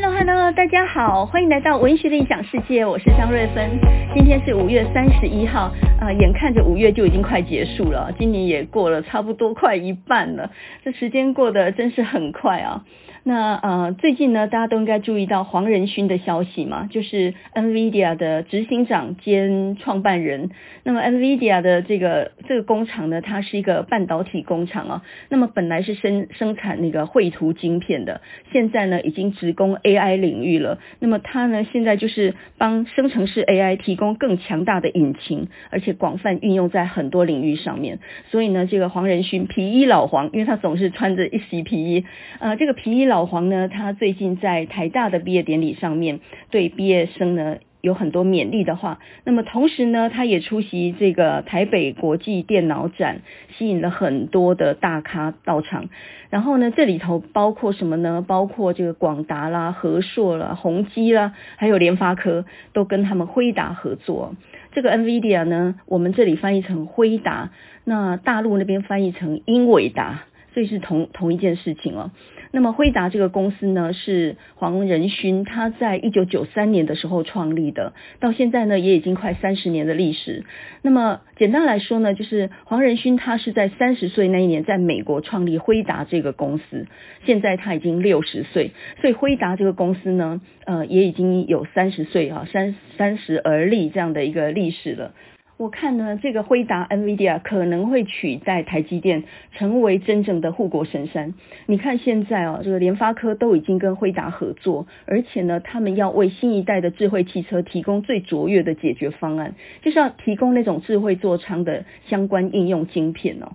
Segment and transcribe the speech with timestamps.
[0.00, 3.68] Hello Hello，大家好，欢迎来到文学的异想世界，我是张瑞芬。
[4.14, 10.52] 今天是五月三十一号，呃，眼看着五月就已经快结束了，今年也过了差不多快一半了，
[10.84, 12.84] 这时间过得真是很快啊。
[13.28, 20.48] 那呃，最近呢，大家都应该注意到黄仁勋的消息嘛，就是 NVIDIA 的执行长兼创办人。
[20.82, 25.02] 那么 NVIDIA 的这个这个工厂呢，它是一个半导体工厂啊。
[25.28, 30.78] 那么本来是生生产那个绘图晶片的，现在呢已经直攻 AI 领域了。
[30.98, 37.98] 那么它呢现在就是帮生成式 AI 提供更强大的引擎，而且广泛运用在很多领域上面。
[38.30, 42.06] 所以呢，这个黄仁勋皮衣老黄，因为他总是穿着一袭皮衣，
[42.38, 43.17] 呃，这个皮衣老。
[43.18, 46.20] 老黄呢，他最近在台大的毕业典礼上面
[46.52, 49.00] 对毕业生呢有很多勉励的话。
[49.24, 53.22] 那么同时呢，他也出席这个台北国际电脑展，
[53.56, 55.88] 吸引了很多的大咖到场。
[56.30, 58.24] 然后呢，这里头包括什么呢？
[58.24, 64.36] 包括这个广达啦、和硕啦、宏基啦，还有联发科，都跟他们辉达合作。
[64.70, 67.50] 这个 NVIDIA 呢，我们这里翻译成辉达，
[67.82, 70.22] 那大陆那边翻译成英伟达，
[70.54, 72.12] 所以是同同一件事情哦。
[72.50, 80.44] 那么辉达这个公司呢，是黄仁勋他在一九九三年的时候创立的，到现在呢也已经快三十年的历史。
[80.82, 86.86] 那么简单来说呢，就是黄仁勋他是在三十岁那一年在美国创立辉达这个公司，
[87.24, 95.12] 现在他已经六十岁，所以辉达这个公司呢，呃也已经有三十岁啊，三三十而立这样的一个历史了。
[95.58, 99.24] 我看呢，这个辉达 NVIDIA 可能会取代台积电，
[99.56, 101.34] 成为真正的护国神山。
[101.66, 113.50] 你看现在哦，这个联发科都已经跟辉达合作，而且呢，他们要为新一代的智慧汽车提供最卓越的解决方案，就是要提供那种智慧座舱的相关应用晶片哦。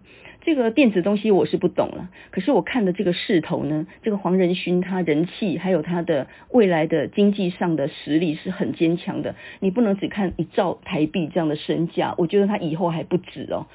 [0.45, 13.65] 这个电子东西我是不懂了，可是我看的这个势头呢，这个黄仁勋他人气还有他的未来的经济上的实力是很坚强的，你不能只看一兆台币这样的身价，我觉得他以后还不止哦，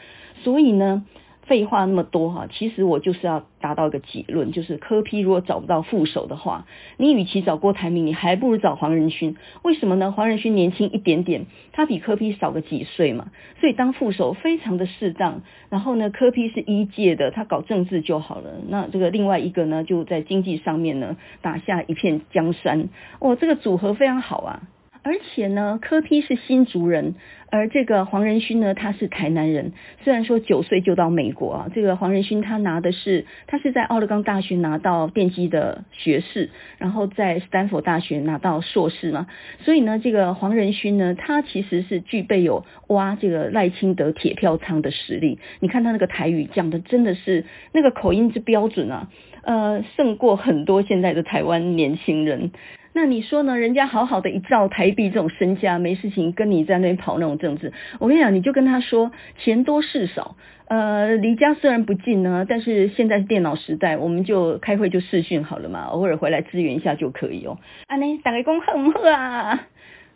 [0.45, 1.05] 所以呢。
[1.49, 6.67] 废话那么多哈，其实我就是要达到一个结论，就是柯批如果找不到副手的话，
[6.99, 9.35] 你与其找郭台铭，你还不如找黄仁勋。
[9.63, 10.13] 为什么呢？
[10.13, 15.41] 黄仁勋年轻一点点，他比柯批少个几岁嘛，所以当副手非常的适当。
[15.71, 18.51] 然后呢，柯批是一届的，他搞政治就好了。
[18.69, 22.91] 那这个另外一个呢，就在经济上面呢，打下一片江山。
[23.21, 24.63] 哦，这个组合非常好啊。
[25.09, 27.15] 而且呢，柯 P 是新竹人，
[27.51, 29.73] 而这个黄仁勋呢，他是台南人。
[30.05, 39.29] 虽然说九岁就到美国啊，这个黄仁勋他拿的是，他是在奥勒冈大学拿到电机的学士，然后在斯坦福大学拿到硕士嘛。
[39.61, 45.39] 所以呢，这个黄仁勋呢，他其实是具备有挖这个赖清德铁票仓的实力。
[45.61, 49.09] 你看他那个台语讲的真的是那个口音之标准啊，
[49.41, 52.51] 呃，胜过很多现在的台湾年轻人。
[52.95, 53.57] 那你说呢？
[53.57, 57.73] 人家好好的一兆台币这种身家，没事情跟你在那边跑那种政治。
[58.01, 67.59] 我跟你讲，你就跟他说钱多事少，呃，离家虽然不近呢，但是现在是电脑时代，我们就开会就视讯好了嘛，偶尔回来支援一下就可以哦。
[67.87, 69.69] 啊，你打开工好不好啊？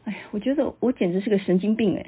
[0.04, 2.06] 哎呀，我觉得我简直是个神经病哎。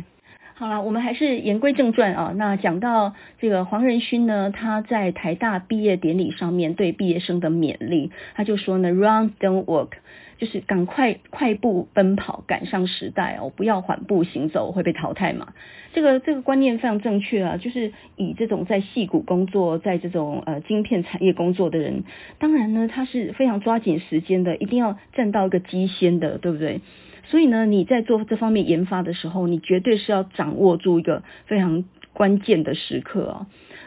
[0.56, 2.32] 好了，我们还是言归正传啊。
[2.36, 9.91] 那讲到这个黄仁勋呢，他在台大毕业典礼上面对毕业生的勉励，他就说呢，Run, don't walk。
[10.39, 13.53] 就是赶快快步奔跑，赶上时代哦！
[13.55, 15.53] 不要缓步行走，会被淘汰嘛。
[15.93, 17.56] 这个这个观念非常正确啊。
[17.56, 22.05] 就是以这种在矽谷工作，在这种呃晶片产业工作的人，
[22.39, 26.81] 当然呢，他是非常抓紧时间的，一定要站到一个机先的，对不对？
[27.27, 33.47] 所以呢，你在做这方面研发的时候，你绝对是要掌握住一个非常关键的时刻啊。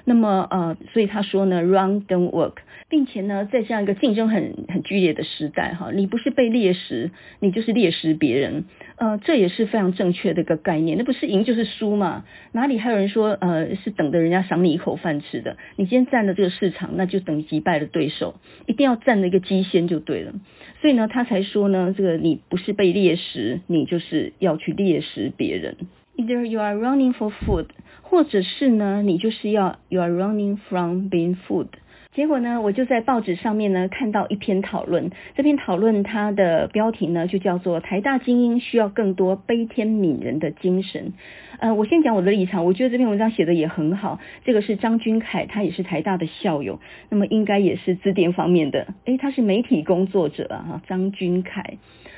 [0.10, 2.54] 那么呃，所以他说呢，Run don't walk，
[2.88, 8.64] 并且呢，在这样一个竞争很很剧烈的时代哈，你不是被猎食，你就是猎食别人，
[8.96, 10.98] 呃，这也是非常正确的一个概念。
[10.98, 12.24] 那不是赢就是输嘛？
[12.54, 15.58] 哪里还有人说呃是等着人家赏你一口饭吃的？
[15.76, 18.36] 你今天占了这个市场，那就等于击败了对手，
[18.66, 20.32] 一定要占了一个机先就对了。
[20.80, 25.76] 所以呢，他才说呢，这个你不是被猎食，你就是要去猎食别人。
[26.18, 27.68] Either you are running for food，
[28.02, 31.68] 或者是呢，你就是要 you are running from being food。
[32.16, 41.14] 结果呢，我就在报纸上面呢看到一篇讨论，这篇讨论它的标题呢就叫做“台大精英需要更多悲天悯人的精神”。
[41.62, 44.20] 呃，我先讲我的立场，我觉得这篇文章写得也很好。
[44.44, 46.80] 这个是张君凯，他也是台大的校友，
[47.10, 51.78] 那么应该也是资电方面的，诶，他是媒体工作者啊，张君凯。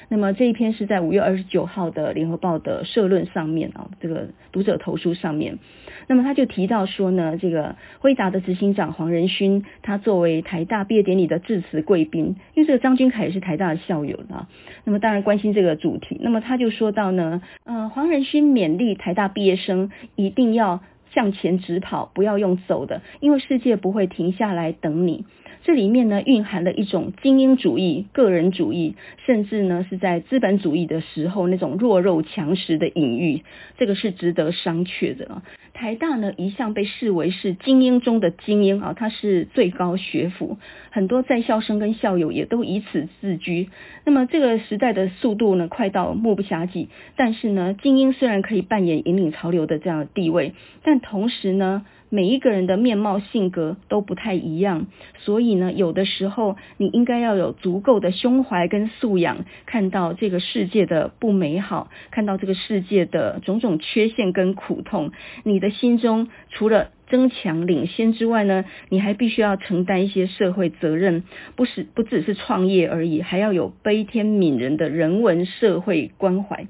[0.09, 5.59] 那么这一篇是在五月二十九号的联合报的社论上面啊，这个读者投书上面，
[6.07, 14.47] 那么他就提到说呢，这个辉达的执行长黄仁勋，他作为台大毕业典礼的致辞贵宾，因为这个张君凯也是台大的校友啦，
[14.83, 20.81] 那么当然关心这个主题，那么他就说到呢，呃，黄仁勋勉励台大毕业生一定要
[21.13, 25.25] 向前直跑，不要用走的，因为世界不会停下来等你。
[25.63, 28.95] 这里面呢，蕴含了一种精英主义、个人主义，
[29.25, 33.43] 甚至呢是在资本主义的时候那种弱肉强食的隐喻，
[33.77, 35.41] 这个是值得商榷的。
[35.73, 40.57] 台大呢一向被视为是精英中的精英啊，它是最高学府，
[40.91, 43.69] 很多在校生跟校友也都以此自居。
[44.05, 50.53] 那么这个时代的速度呢，快到目不暇给，但是呢，精英虽然可以扮演引领潮流的这样的地位，
[50.83, 51.85] 但同时呢。
[52.09, 54.87] 每一个人的面貌性格都不太一样，
[55.19, 65.11] 所以呢，有的时候你应该要有足够的胸怀跟素养，看到这个世界的不美好，看到这个世界的种种缺陷跟苦痛。
[65.43, 71.23] 你的心中除了争强领先之外呢，你还必须要承担一些社会责任，
[71.55, 76.65] 不是不只是创业而已，还要有悲天悯人的人文社会关怀。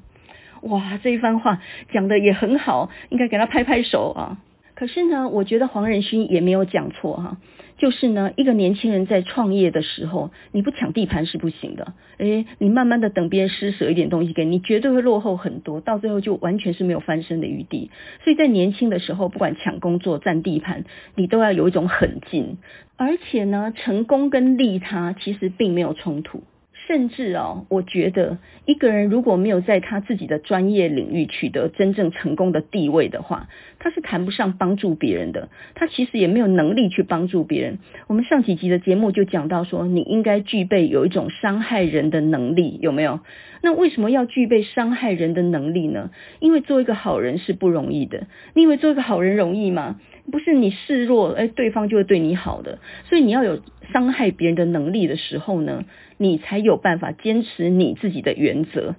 [0.61, 1.61] 哇，这一番话
[1.93, 4.37] 讲得也很好，应该给他拍拍手啊！
[4.79, 7.37] 可是呢，我觉得黄仁勋也没有讲错哈，
[7.77, 11.91] 就是呢，一个年轻人在创业的时候，你不抢地盘是不行的。
[12.17, 17.91] 诶，你慢慢的等别人施舍一点东西给你，你绝对会落后很多，到最后就完全是没有翻身的余地。
[18.23, 22.57] 所以在年轻的时候，不管抢工作、占地盘，你都要有一种狠劲。
[22.95, 26.43] 而且呢，成功跟利他其实并没有冲突。
[26.89, 33.47] 甚至哦，我觉得一个人如果没有在他自己的专业领域取得真正成功的地位的话，
[33.77, 35.49] 他是谈不上帮助别人的。
[35.75, 37.77] 他其实也没有能力去帮助别人。
[38.07, 43.19] 我们上几集的节目就讲到说，你应该具备有一种伤害人的能力，有没有？
[43.61, 46.09] 那为什么要具备伤害人的能力呢？
[46.39, 48.25] 因为做一个好人是不容易的。
[48.55, 49.99] 你以为做一个好人容易吗？
[50.31, 52.79] 不是你示弱，哎，对方就会对你好的。
[53.09, 53.59] 所以你要有
[53.91, 55.85] 伤害别人的能力的时候呢，
[56.17, 58.95] 你才有办法坚持你自己的原则。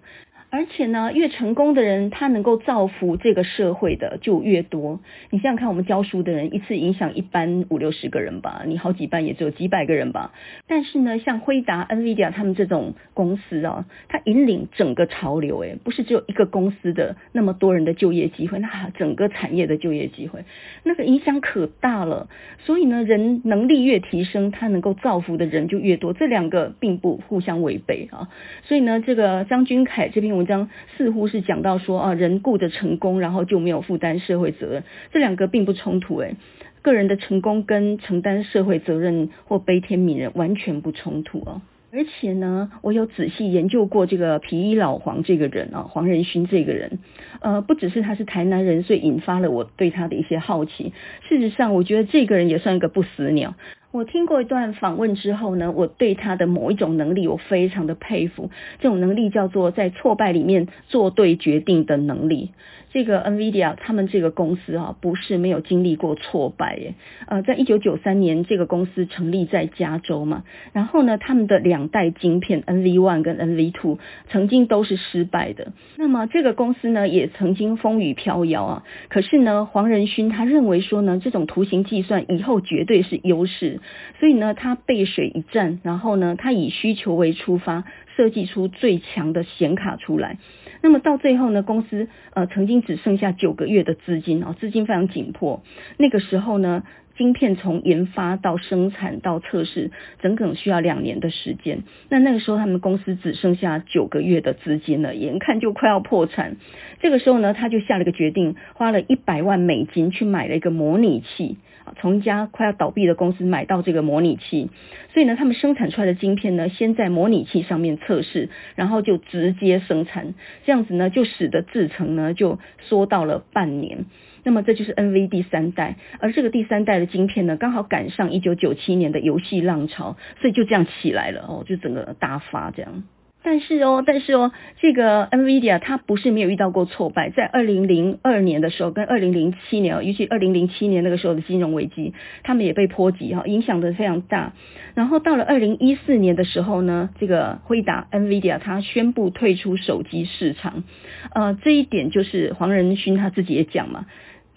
[0.50, 5.00] 而且呢，越成功的人，他能够造福这个社会的就越多。
[5.31, 10.32] 你想想看，我们教书的人一次影响一班五六十个人吧，你好几班也只有几百个人吧。
[10.67, 20.44] 但是呢，像辉达、NVIDIA 他们这种公司啊，它引领整个潮流，诶，不是只有一个公司的那么多人的就业机会，那整个产业的就业机会，
[20.82, 22.29] 那个影响可大了。
[22.58, 28.29] 所以呢，人能力越提升，他能够造福的人就越多，这两个并不互相违背啊。
[28.64, 36.37] 所以呢，这个张君凯这篇文章似乎是讲到说啊，人顾着成功，然后就没有负担社会责任，这两个并不冲突诶，
[36.83, 41.61] 个人的成功跟承担社会责任或悲天悯人完全不冲突哦。
[41.93, 47.01] 而且呢，我有仔细研究过这个皮衣老黄这个人啊，黄仁勋这个人，
[47.41, 50.93] 呃，不只是他是台南人，所以引发了我对他的一些好奇。
[51.29, 53.57] 事实上，我觉得这个人也算一个不死鸟。
[53.93, 62.53] 我听过一段访问之后呢，我对他的某一种能力我非常的佩服，这种能力叫做在挫败里面做对决定的能力。
[62.93, 66.95] 这个 NVIDIA 他们这个公司啊，不是没有经历过挫败耶。
[67.27, 70.43] 呃，在一九九三年，这个公司成立在加州嘛，
[70.73, 73.99] 然后呢，他们的两代晶片 NV One 跟 NV Two
[74.29, 75.73] 曾经都是失败的。
[75.97, 78.85] 那么这个公司呢，也曾经风雨飘摇啊。
[79.09, 83.81] 可是呢，黄仁勋他认为说呢，这种图形计算以后绝对是优势，
[84.19, 87.85] 所以呢，他背水一战，然后呢，他以需求为出发，
[88.17, 90.39] 设计出最强的显卡出来。
[90.82, 95.63] 那么到最后呢，公司呃曾经只剩下九个月的资金哦，资金非常紧迫。
[95.96, 96.84] 那个时候呢，
[97.20, 99.91] 晶片从研发到生产到测试，
[100.22, 101.82] 整整需要两年的时间。
[102.08, 106.56] 那那个时候他们公司只剩下九个月的资金了，眼看就快要破产。
[107.03, 111.93] 这个时候呢，他就下了个决定，花了一百万美金去买了一个模拟器啊。
[112.00, 114.70] 从一家快要倒闭的公司买到这个模拟器，
[115.12, 120.32] 所以呢，他们生产出来的晶片呢，先在模拟器上面测试，然后就直接生产，
[120.65, 124.06] 这样子呢，就使得制程呢就缩到了半年。
[124.43, 133.05] 那么这就是 NV 第三代，而这个第三代的晶片呢，刚好赶上一九九七年的游戏浪潮，所以就这样起来了哦，就整个大发这样。
[133.43, 144.53] 但是哦，但是哦，这个 NVIDIA 它不是没有遇到过挫败，在二零零二年的时候，跟二零零七年，尤其二零零七年那个时候的金融危机，他们也被波及哈，影响得非常大。
[144.94, 150.85] 然后到了二零一四年的时候呢，这个惠达 NVIDIA 它宣布退出手机市场，
[151.32, 154.05] 呃，这一点就是黄仁勋他自己也讲嘛。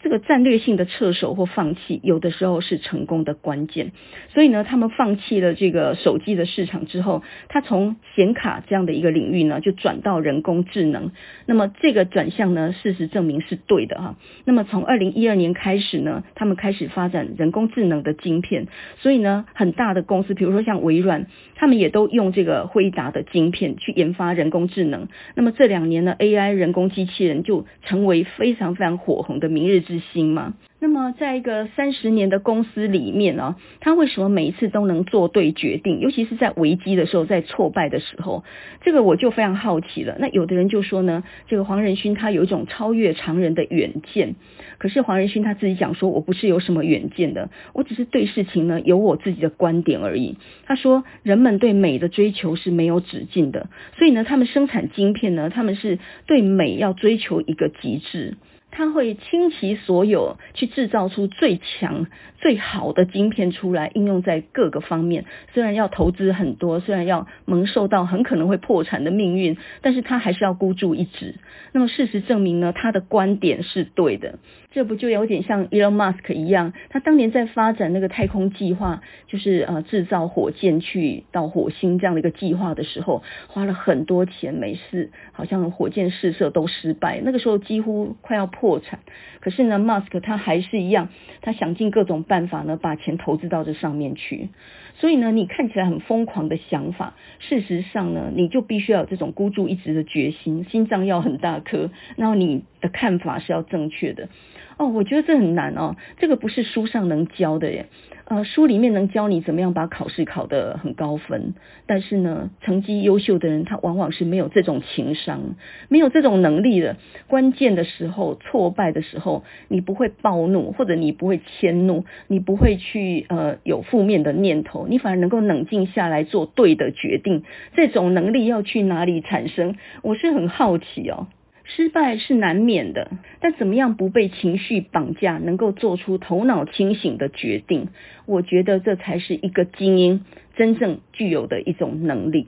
[0.04, 3.94] 这个战略性的撤手或放弃，有的时候是成功的关键。
[4.34, 11.12] 所以呢，他们放弃了这个手机的市场之后，他从显卡这样的一个领域呢，就转到人工智能。
[11.46, 14.18] 那么这个转向呢，事实证明是对的哈。
[14.44, 18.68] 那么从二零一二年开始呢，他们开始发展人工智能的晶片。
[18.98, 25.08] 所以呢，很大的公司，比如说像微软，他们也都用这个辉达的晶片去研发人工智能。
[25.36, 30.56] 那么这两年呢，AI 人工机器人就成为非常非常火红的明日之之星吗？
[30.80, 36.00] 那么，在一个三十年的公司里面呢，他为什么每一次都能做对决定？
[36.00, 38.44] 尤其是在危机的时候，在挫败的时候，
[38.82, 40.18] 这个我就非常好奇了。
[40.20, 44.36] 那有的人就说呢，这个黄仁勋他有一种超越常人的远见。
[44.80, 50.38] 可是黄仁勋他自己讲说，我不是有什么远见的，我只是对事情呢有我自己的观点而已。
[50.66, 58.36] 他说，人们对美的追求是没有止境的，所以呢，他们生产晶片呢，他们是对美要追求一个极致。
[58.76, 62.08] 他会倾其所有去制造出最强、
[62.44, 65.24] 最好的晶片出来，应用在各个方面。
[65.54, 71.36] 虽然要投资很多，虽然要蒙受到很可能会破产的命运，但是他还是要孤注一掷。
[71.72, 74.40] 那么事实证明呢，他的观点是对的。
[74.72, 76.74] 这不就有点像 Elon Musk 一样？
[76.90, 89.00] 他当年在发展那个太空计划，就是呃制造火箭去到火星这样的一个计划的时候，花了很多钱，没事好像火箭试射都失败，那个时候几乎快要破产。
[89.40, 91.10] 可是呢，Musk 他还是一样，
[91.42, 94.50] 他想尽各种办办法呢，把钱投资到这上面去。
[94.96, 104.30] 所以呢，你看起来很疯狂的想法，事实上呢，你就必须要有这种孤注一掷的决心，心脏要很大颗，然后你的看法是要正确的。
[104.78, 107.86] 哦，我觉得这很难哦，这个不是书上能教的耶。
[108.26, 115.56] 呃，书里面能教你怎么样把考试考得很高分，但是呢，成绩优秀的人他往往是没有这种情商，
[115.90, 116.96] 没有这种能力的。
[117.28, 127.44] 关键的时候，挫败的时候，你不会暴怒，或者你不会迁怒，你不会去呃有负面的念头，你反而能够冷静下来做对的决定。
[127.76, 129.76] 这种能力要去哪里产生？
[130.02, 131.28] 我是很好奇哦。
[131.64, 137.88] 失败是难免的，但怎么样不被情绪绑架，能够做出头脑清醒的决定？
[138.26, 142.48] 我觉得这才是一个精英真正具有的一种能力。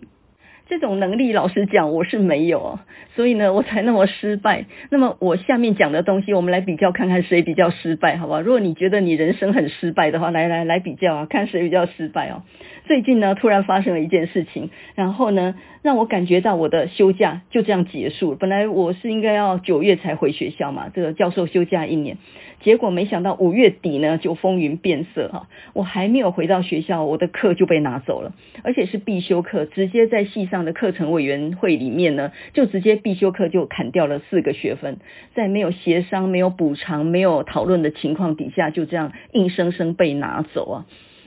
[0.67, 2.79] 这种能力，老实讲，我是没有，
[3.15, 4.65] 所以呢，我才那么失败。
[4.89, 8.41] 那么，我下面讲的东西，我们来比较看看谁比较失败，好不好？
[8.41, 12.41] 如果你觉得你人生很失败的话，来来来比较啊，看谁比较失败哦。
[12.85, 18.37] 最近呢，突然发生了一件事情，然后呢，让我感觉到我的休假就这样结束了。
[18.39, 22.17] 本来我是应该要九月才回学校嘛，这个教授休假一年，
[22.61, 34.99] 结果没想到五月底呢就风云变色哈，我还没有回到学校，我的课就被拿走了，而且是必修课，直接在系上的课程委员会里面呢，就直接必修课就砍掉了四个学分，
[35.33, 40.85] 在没有协商、没有补偿、没有讨论的情况底下，就这样硬生生被拿走啊。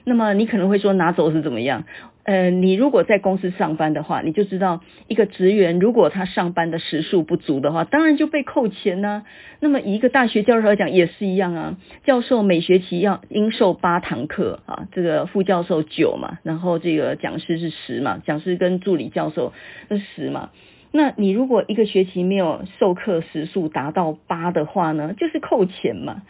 [0.08, 1.84] 那么你可能会说拿走是怎么样？
[2.24, 9.24] 呃，你如果在公司上班的话，你就知道一个职员如果他上班的时数不足的话，当然就被扣钱呢、
[9.60, 19.52] 那么以一个大学教授来讲也是一样啊，教授每学期要应授八堂课啊，这个副教授九嘛，然后这个讲师是十嘛，讲师跟助理教授
[19.88, 20.50] 是十嘛。
[20.90, 26.22] 那你如果一个学期没有授课时数达到八的话呢，就是扣钱嘛。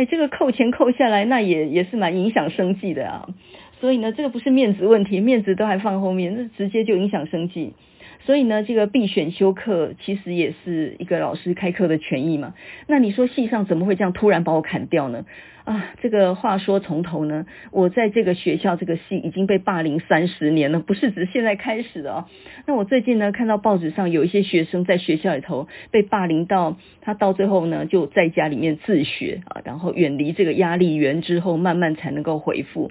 [0.00, 3.28] 哎，这个扣钱扣下来，那也也是蛮影响生计的啊。
[3.80, 7.74] 所以呢，这个不是面子问题，面子都还放后面，那直接就影响生计。
[8.24, 12.54] 所以呢，这个必选修课其实也是一个老师开课的权益嘛。
[12.86, 15.26] 那你说系上怎么会这样突然把我砍掉呢？
[15.70, 22.24] 啊，这个话说从头呢，我在这个学校这个系已经被霸凌三十年了，不是指现在开始的哦。
[22.66, 32.90] 那我最近呢，看到报纸上有一些学生在学校里头被霸凌到，他到最后呢就在家里面自学啊，然后远离这个压力源之后，慢慢才能够恢复。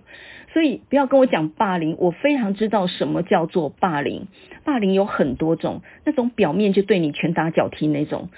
[0.54, 4.28] 所以不要跟我讲霸凌，我非常知道什么叫做霸凌。
[4.64, 8.30] 霸凌有很多种，那种表面就对你拳打脚踢那种。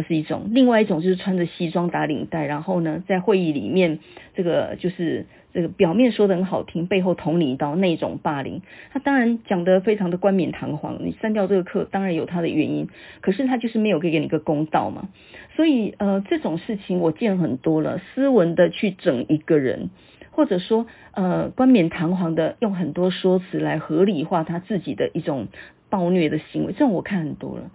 [0.00, 3.98] 这是一种，另外一种就是穿着西装打领带，然后呢，在会议里面，
[4.34, 8.62] 这个就是这个表面说的很好听，背后捅你一刀那种霸凌。
[8.90, 12.88] 他当然讲得非常的冠冕堂皇，你删掉这个课，当然有他的原因，
[13.20, 15.10] 可是他就是没有给给你一个公道嘛。
[15.54, 19.90] 所以呃，这种事情我见很多了，斯文的去整一个人，
[20.30, 25.48] 或者说呃冠冕堂皇的用很多说辞来合理化他自己的一种
[25.90, 27.70] 暴虐的行为，这种我看很多了。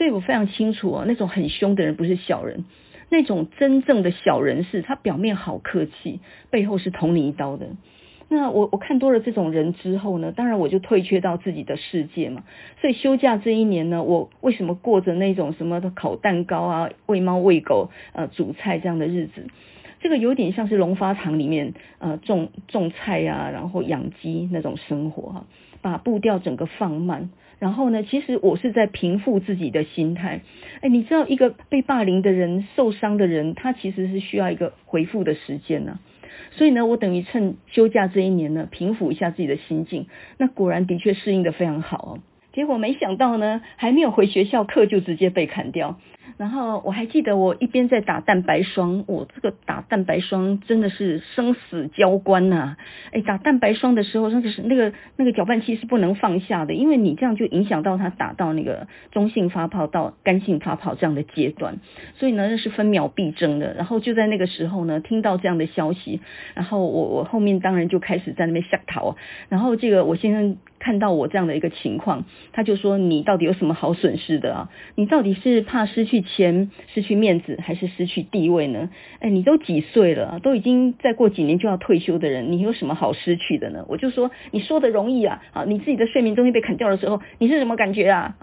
[0.00, 2.64] 所以我非常清楚哦，那种很凶的人不是小人，
[3.10, 7.66] 那种真正的小人是他表面好客气，背后是捅你一刀的。
[8.30, 12.44] 那我我看多了这种人之后呢，当然我就退却到自己的世界嘛。
[12.80, 19.48] 所以休假这一年呢，我为什么过着那种什么的烤蛋糕啊、喂猫喂狗、呃煮菜这样的日子？
[20.00, 25.44] 这个有点像是农发场里面呃种种菜啊，然后养鸡那种生活哈、啊，
[25.82, 27.28] 把步调整个放慢。
[27.60, 30.40] 然后呢，其实我是在平复自己的心态。
[30.80, 36.00] 哎，你知道一个被霸凌的人、受伤的人，他其实是需要一个回复的时间呢、
[36.52, 40.06] 所以呢，我等于趁休假这一年呢，平复一下自己的心境。
[40.38, 42.18] 那果然的确适应的非常好哦。
[42.52, 45.98] 结果没想到呢，还没有回学校，课就直接被砍掉。
[46.36, 52.76] 然后我还记得我一边在打蛋白霜，我这个打蛋白霜真的是生死交关呐、啊！
[53.12, 61.78] 哎，打蛋白霜的时候，那个是那个那个搅拌器是不能放下的，因为你这样就影响到它打到那个中性发泡到干性发泡这样的阶段，
[62.14, 63.74] 所以呢，那是分秒必争的。
[63.74, 66.20] 然后就在那个时候呢，听到这样的消息，
[66.54, 69.16] 然后我我后面当然就开始在那边吓逃。
[69.50, 74.70] 然后这个我先生看到我这样的一个情况，他就说：“你到底有什么好损失的啊？
[74.96, 78.88] 你到底是怕失去？”钱失去面子还是失去地位呢？
[79.20, 80.40] 哎，你都几岁了？
[80.40, 83.84] 都已经再过几年就要退休的人，你有什么好失去的呢？
[83.88, 88.36] 我就说，你说的容易啊，啊，你自己的睡眠中心被砍掉的时候，你是什么感觉啊？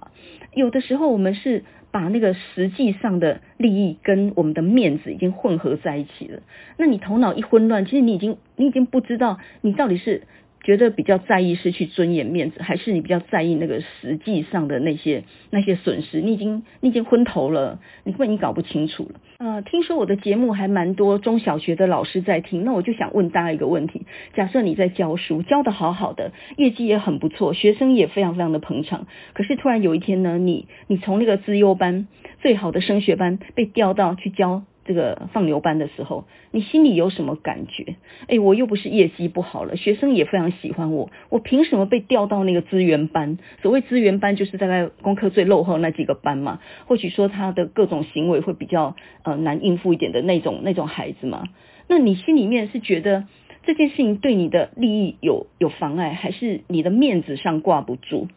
[0.53, 6.41] 有的时候我们是把那个实际上的利益跟我们的面子已经混合在一起了。
[6.77, 10.23] 那你头脑一混乱，其实你已经你已经不知道你到底是。
[10.63, 16.19] 觉得比较在意失去尊严面子，还是你比较在意那个实际上的那些那些损失？
[16.19, 19.19] 你已经你已经昏头了，你根本搞不清楚了。
[19.37, 32.07] 呃，听说我的节目还蛮多中小学的老师在听，那我就想问大家一个问题：假设你在教书，教得好好的，业绩也很不错，学生也非常非常的捧场，可是突然有一天呢，你你从那个资优班
[32.41, 34.63] 最好的升学班被调到去教。
[34.87, 37.97] 这个放牛班的时候，你心里有什么感觉？
[38.27, 43.37] 哎，我又不是业绩不好了，学生也非常喜欢我，我凭什么被调到那个资源班？
[43.61, 46.59] 所谓资源班，就是大概功课最落后那几个班嘛。
[46.85, 51.43] 或许说他的各种行为会比较呃难应付一点的那种那种孩子嘛。
[51.87, 53.25] 那你心里面是觉得
[53.63, 58.27] 这件事情对你的利益有有妨碍，还是你的面子上挂不住？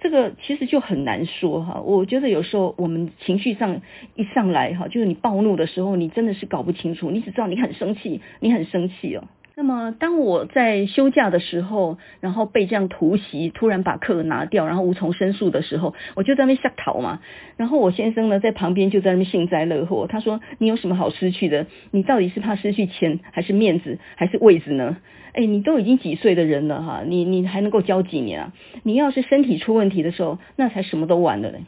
[0.00, 3.80] 这个其实就很难说哈，我觉得有时候我们情绪上
[4.14, 9.24] 一上来哈，就是你暴怒的时候，你真的是搞不清楚，你只知道你很生气，你很生气哦。
[9.58, 17.18] 那么当我在休假的时候，然后被这样突袭，突然把课拿掉，然后无从申诉的时候，我就在那边吓逃嘛。
[17.56, 21.66] 然后我先生呢在旁边就在那边幸灾乐祸，他说：“你有什么好失去的？
[21.90, 24.96] 你到底是怕失去钱，还是面子，还是位子呢？”
[25.34, 28.52] 哎，你都已经几岁的人了哈，你你还能够教几年啊？
[28.84, 31.62] 你要是身体出问题的时候，那才什么都完了嘞。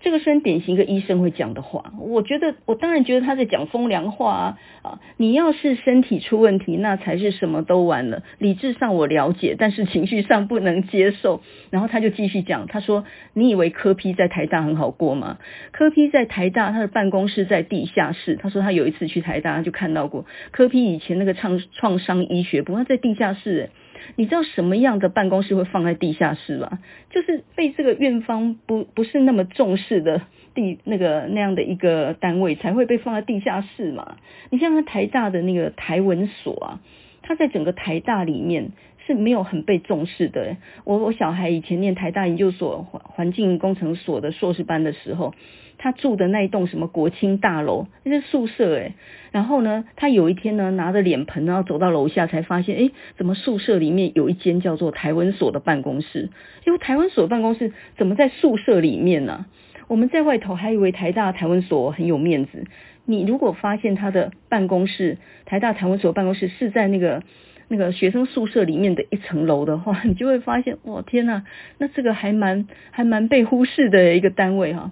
[0.00, 5.00] 这个是很典型一个医生会讲的话，我觉得我当然觉得他在讲风凉话啊啊！
[5.16, 8.22] 你要是身体出问题，那才是什么都完了。
[8.38, 11.42] 理智上我了解，但是情绪上不能接受。
[11.70, 15.38] 然后他就继续讲，他说：“你以为柯 P 在台大很好过吗？
[15.72, 18.36] 柯 P 在台大，他的办公室在地下室。
[18.36, 23.70] 他说他有一次去台大就看到过柯 P 以前那个创创伤医学部，他在地下室。”
[24.16, 26.78] 你知道什么样的办公室会放在地下室吗？
[27.10, 30.22] 就是被这个院方不不是那么重视的
[30.54, 34.16] 地那个那样的一个单位才会被放在地下室嘛。
[34.50, 36.80] 你像台大的那个台文所啊，
[37.22, 38.72] 它在整个台大里面
[39.06, 40.56] 是没有很被重视的。
[40.84, 45.34] 我我小孩以前念台大研究所环环境工程所的硕士班的时候。
[45.78, 48.94] 他住的那一栋什么国青大楼，那是宿舍诶。
[49.30, 56.28] 然后呢，他有一天呢，拿着脸盆，然后走到楼下，才发现，诶，怎么宿舍里面有一间叫做台文所的办公室？
[56.66, 59.46] 因为台文所的办公室怎么在宿舍里面呢？
[59.86, 62.64] 我们在外头还以为台大台文所很有面子。
[63.06, 67.22] 你如果发现他的办公室，台大台文所办公室是在那个
[67.68, 71.44] 那个学生宿舍里面的一层楼的话， 你就会发现，哇，天呐，
[71.78, 74.90] 那这个还蛮还蛮被忽视的一个单位哈。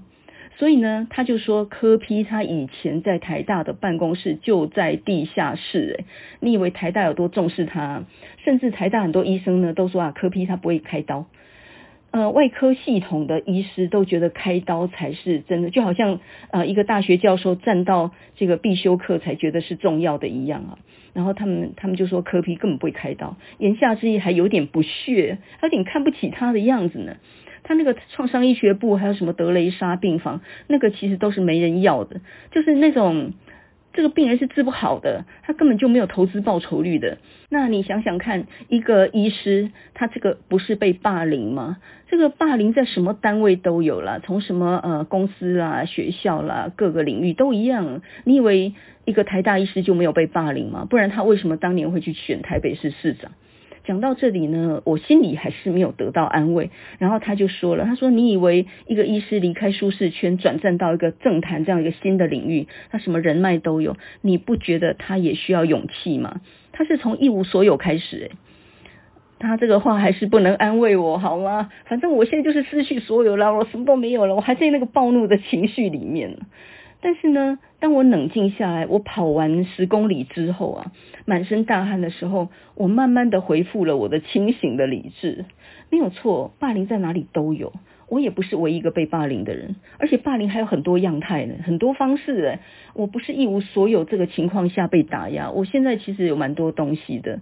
[0.58, 6.04] 所以呢，他就说柯批他以前在台大的办公室就在地下室，诶，
[6.40, 8.04] 你以为台大有多重视他？
[8.42, 11.26] 甚至台大很多医生呢都说啊，柯批他不会开刀，
[12.10, 20.78] 呃，外科系统的医师都觉得开刀才是真的，就好像呃一个大学教授站到这个必修课才觉得是重要的一样啊。
[21.12, 27.16] 然后他们他们就说柯 P 根本不会开刀，言下之意还有点不屑，有点看不起他的样子呢。
[27.66, 32.20] 他那个创伤医学部还有什么德雷莎病房，那个其实都是没人要的，
[32.52, 33.32] 就是那种
[33.92, 37.18] 这个病人是治不好的，他根本就没有投资报酬率的。
[37.48, 41.78] 那你想想看，一个医师他这个不是被霸凌吗？
[42.08, 48.00] 这个霸凌在什么单位都有啦，从什么呃公司啦、学校啦，各个领域都一样。
[48.22, 48.74] 你以为
[49.04, 50.86] 一个台大医师就没有被霸凌吗？
[50.88, 53.32] 不然他为什么当年会去选台北市市长？
[53.86, 56.70] 讲到这里呢，我心里还是没有得到安慰。
[56.98, 66.40] 然后他就说了，他说：“你以为一个医师离开舒适圈，转战到一个政坛这样一个新的领域，他什么人脉都有，你不觉得他也需要勇气吗？
[66.72, 68.30] 他是从一无所有开始，诶
[69.38, 71.70] 他这个话还是不能安慰我，好吗？
[71.84, 76.36] 反正我现在就是失去所有了，我什么都没有了，我还在那个暴怒的情绪里面。
[77.06, 80.90] 但是呢，当我冷静下来，我跑完十公里之后啊，
[81.24, 85.44] 满身大汗的时候，我慢慢的恢复了我的清醒的理智。
[85.88, 87.72] 没有错，霸凌在哪里都有，
[88.08, 92.58] 我也不是唯一一个被霸凌的人，而且霸凌还有很多样态呢，很多方式诶，
[92.94, 97.38] 我不是一无所有这个情况下被打压，我现在其实有蛮多东西的，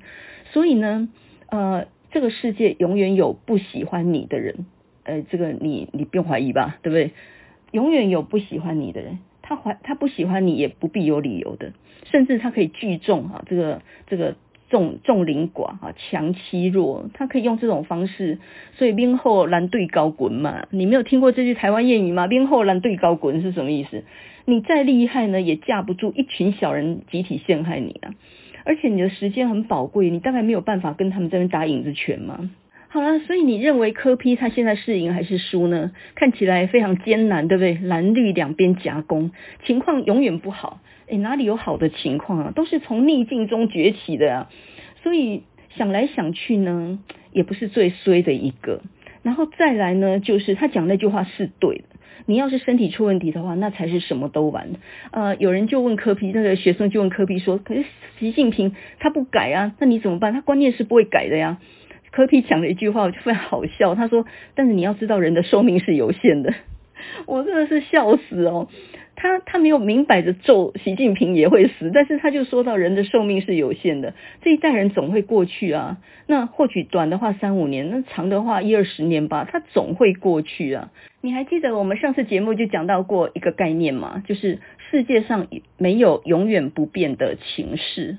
[0.53, 1.09] 所以呢。
[1.51, 4.67] 呃，这个世界永远有不喜欢你的人，
[5.05, 7.13] 呃，这个你你不用怀疑吧，对不对？
[7.71, 11.75] 永远有不喜欢你的人，他怀他不喜欢你也不必有理由的，
[12.11, 14.37] 甚至他可以聚众啊，这个这个
[14.71, 18.39] 众众凌寡啊，强欺弱，他可以用这种方式，
[18.79, 22.27] 所以兵后蓝对高滚嘛，你没有听过这句台湾谚语吗？
[22.27, 24.03] 兵后蓝对高滚是什么意思？
[24.47, 28.15] 你再厉害呢，也架不住一群小人集体陷害你啊。
[28.65, 32.51] 而且你的时间很宝贵，你大概没有办法跟他们在那边打影子拳嘛？
[32.95, 35.91] 好了，所以你认为柯批他现在是赢还是输呢？
[36.15, 37.77] 看起来非常艰难，对不对？
[37.83, 39.33] 蓝绿两边夹攻，
[39.65, 40.81] 情况永远不好。
[41.09, 42.53] 诶，哪里有好的情况啊？
[42.55, 44.51] 都是从逆境中崛起的啊。
[45.03, 47.01] 所以想来想去呢，
[47.33, 48.81] 也不是最衰的一个。
[49.25, 51.85] 然后再来呢，就是他讲那句话是对的。
[52.27, 54.69] 你要是身体出问题的话，那才是什么都完。
[55.11, 57.85] 呃，有人就问柯 P，那个学生就问柯 P 说：“可是
[58.21, 60.33] 习近平他不改啊，那你怎么办？
[60.33, 61.59] 他观念是不会改的呀。”
[62.15, 63.97] 柯 P 讲了一句话，我就非常好笑。
[63.97, 64.25] 他说
[64.55, 66.55] ：“但是你要知道，人的寿命是有限的。
[67.27, 68.69] ”我真的是笑死哦。
[69.17, 75.99] 他他没有明摆着咒习近平也会死，但是他就说到人的寿命是有限的，这一代人总会过去啊。
[76.29, 80.93] 那或许短的话三五年，那长的话一二十年吧，他总会过去啊。
[81.21, 84.23] 你还记得我们上次节目就讲到过一个概念吗？
[84.25, 85.49] 就是世界上
[85.79, 88.19] 没有永远不变的情势。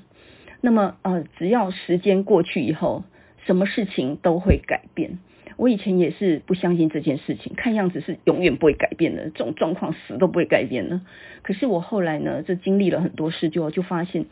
[0.59, 3.03] 那么呃，只要时间过去以后，
[3.45, 5.19] 什么事情都会改变。
[5.57, 10.99] 我以前也是不相信这件事情，看样子是永远不会改变的，这种状况死都不会改变的。
[11.43, 14.25] 可是我后来呢，就经历了很多事，就就发现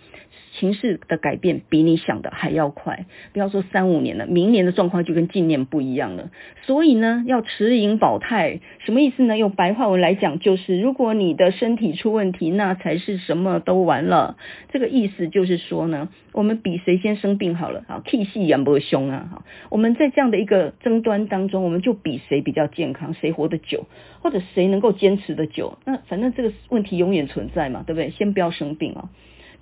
[0.60, 3.06] 情势的改变比你想的还要快。
[3.34, 6.30] 不要说三五年了，明年的状况就跟今年不一样了。
[6.62, 9.38] 所以呢，要持盈保泰，什么意思呢？
[9.38, 14.38] 用白话文来讲，就是如果你的身体出问题，那才是什么都完了。
[14.72, 21.24] 这个意思就是说呢，我们比谁先生病好了，好气息也不凶啊，好，我们在这样的一个争端。
[21.34, 23.88] 当中，我们就比谁比较健康，谁活得久，
[24.22, 25.78] 或者谁能够坚持得久。
[25.86, 28.10] 那反正这个问题永远存在嘛，对不对？
[28.12, 29.10] 先不要生病啊。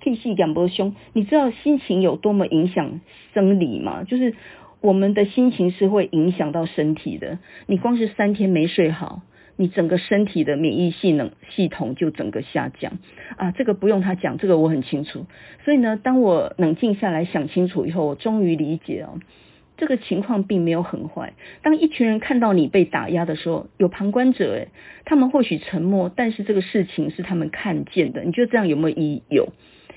[0.02, 3.00] K 系两波胸，你知道心情有多么影响
[3.34, 4.02] 生理吗？
[4.04, 4.34] 就是
[4.80, 7.38] 我们的心情是会影响到身体的。
[7.66, 9.22] 你光是三天没睡好，
[9.56, 12.98] 你整个身体的免疫系能系统就整个下降
[13.36, 13.52] 啊。
[13.52, 15.26] 这个不用他讲，这个我很清楚。
[15.64, 19.20] 所以呢，当我冷静下来想清楚以后，我终于理解哦。
[19.78, 21.32] 这个情况并没有很坏。
[21.62, 24.68] 当一群人看到你被打压的时候，有旁观者，诶，
[25.04, 28.22] 他们或许沉默，但是这个事情是他们看见的。
[28.22, 29.22] 你觉得这样有没有意义？
[29.28, 29.48] 有，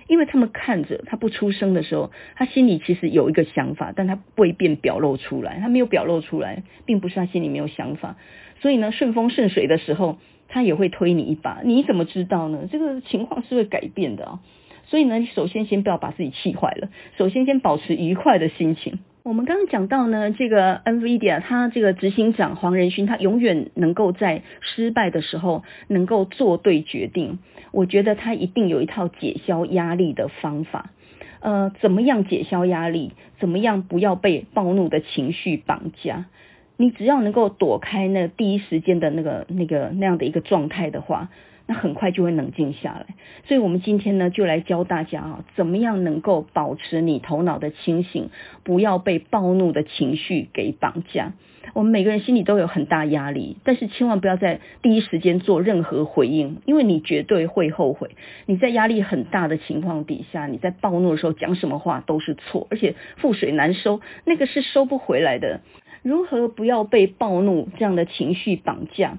[0.07, 5.59] 因为他们看着他不出声的时候，他心里其实有一个想法，但他未便表露出来。
[5.59, 8.15] 他没有表露出来，并不是他心里没有想法。
[8.61, 11.61] 所以呢，顺风顺水的时候，他也会推你一把。
[11.63, 12.67] 你怎么知道呢？
[12.71, 14.39] 这个情况是会改变的啊。
[14.85, 18.99] 所以呢，你首先先不要把自己气坏了，首先先保持愉快的心情。
[19.25, 27.39] 我们刚刚讲到呢，这个 NVIDIA 它这个执行长黄仁勋，他永远能够在失败的时候能够做对决定。
[27.71, 30.91] 我觉得他一定有一套解消压力的方法。
[31.39, 33.13] 呃，怎么样解消压力？
[33.39, 36.25] 怎么样不要被暴怒的情绪绑架？
[36.77, 41.31] 你只要能够躲开那第一时间的那个那个那样的一个状态的话。
[41.67, 48.29] 那很快就会冷静下来，所以我们今天呢，就来教大家啊，怎么样能够保持你头脑的清醒，
[48.63, 51.33] 不要被暴怒的情绪给绑架。
[51.73, 58.11] 我们每个人心里都有很大压力，但是千万不要在第一时间做任何回应，因为你绝对会后悔。
[58.45, 65.61] 你在压力很大的情况底下，你在暴怒的时候讲什么话都是错，而且覆水难收，那个是收不回来的。
[66.03, 69.17] 如何不要被暴怒这样的情绪绑架？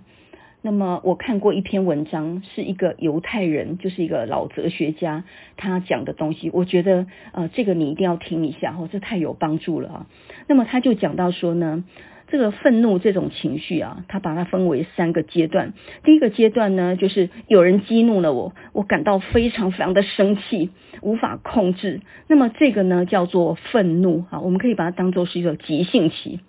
[0.66, 5.22] 那么我看过一篇文章，是一个犹太人，就是一个老哲学家，
[5.56, 10.06] 他讲的东西，我觉得呃这个你一定要听一下哦，这太有帮助了啊。
[10.48, 11.84] 那么他就讲到说呢，
[12.26, 15.72] 这个愤怒这种情绪啊，他把它分为三个阶段。
[16.02, 22.00] 第一个阶段呢，就是有人激怒了我，我感到非常非常的生气，无法控制。
[22.26, 26.40] 那么这个呢叫做愤怒啊，我们可以把它当做是一个急性期。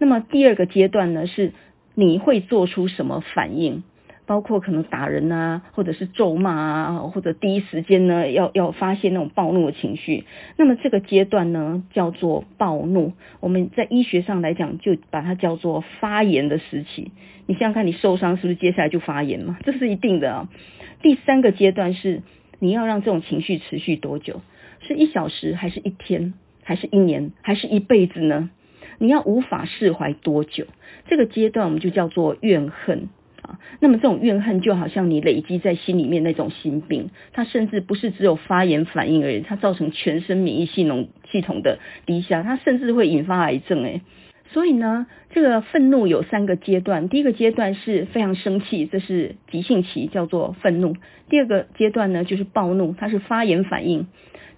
[0.00, 1.52] 那么第二个阶段呢，是
[2.00, 3.82] 你会做出什么反应？
[4.24, 10.24] 包括可能打人啊，或者是咒骂啊，或者第一时间呢要要发泄那种暴怒的情绪。
[10.56, 13.14] 那么这个阶段呢叫做暴怒。
[13.40, 17.10] 我们在医学上来讲，就把它叫做发炎的时期。
[17.46, 19.58] 你想想看，你受伤是不是接下来就发炎嘛？
[19.64, 20.48] 这是一定的啊。
[21.02, 22.22] 第三个阶段是
[22.60, 24.40] 你要让这种情绪持续多久？
[24.86, 28.50] 是一小时，还是一天，还是一年，还是一辈子呢？
[28.98, 30.66] 你要无法释怀多久？
[31.08, 33.08] 这个阶段我们就叫做怨恨
[33.42, 33.58] 啊。
[33.80, 44.02] 那么这种怨恨就好像你累积在心里面那种心病，它甚至不是只有发炎反应而已，它造成全身免疫系统系统的低下，它甚至会引发癌症诶。
[44.50, 50.94] 所以呢，这个愤怒有三个阶段，第一个阶段是非常生气，这是急性期，叫做愤怒；
[51.28, 54.06] 第二个阶段呢就是暴怒，它是发炎反应；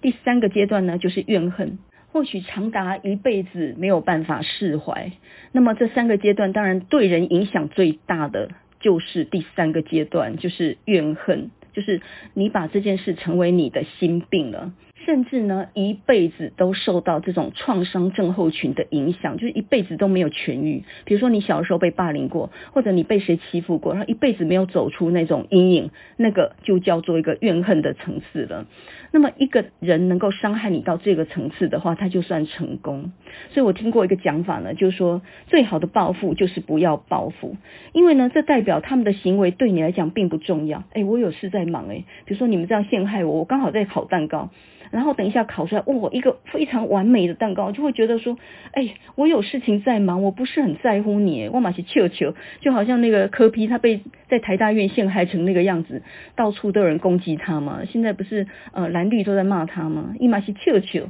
[0.01, 1.77] 第三个阶段呢就是怨恨，
[2.11, 5.11] 或许长达一辈子没有办法释怀。
[5.51, 8.49] 那么这三个阶段当然对人影响最大的。
[8.81, 12.01] 就是第三个阶段，就是怨恨，就是
[12.33, 14.73] 你把这件事成为你的心病了。
[15.05, 20.83] 甚至呢，一辈子都受到这种创伤症候群的影响，就是一辈子都没有痊愈。
[21.05, 28.65] 比如说，你小时候被霸凌过，或者你被谁欺负过，然后一辈子没有走出那种阴影，那个就叫做一个怨恨的层次了。
[29.13, 33.11] 那么，一个人能够伤害你到这个层次的话，他就算成功。
[33.49, 37.57] 所以我听过一个讲法呢，就是说，最好的报复就是不要报复，
[37.91, 40.83] 因为呢，这代表他们的行为对你来讲并不重要。
[40.93, 44.49] 哎，我有事在忙，哎，比如说你们这样陷害我，我刚好在烤蛋糕。
[44.91, 48.37] 然后等一下烤出来，哇，一个非常完美的蛋糕，就会觉得说，
[48.73, 56.03] 哎，我有事情在忙，我不是很在乎你，我马是球球，就好像那个柯 P 他被在台大院陷害成那个样子，
[56.35, 60.13] 到处都有人攻击他嘛，现在不是呃蓝绿都在骂他吗？
[60.19, 61.07] 一马是球球。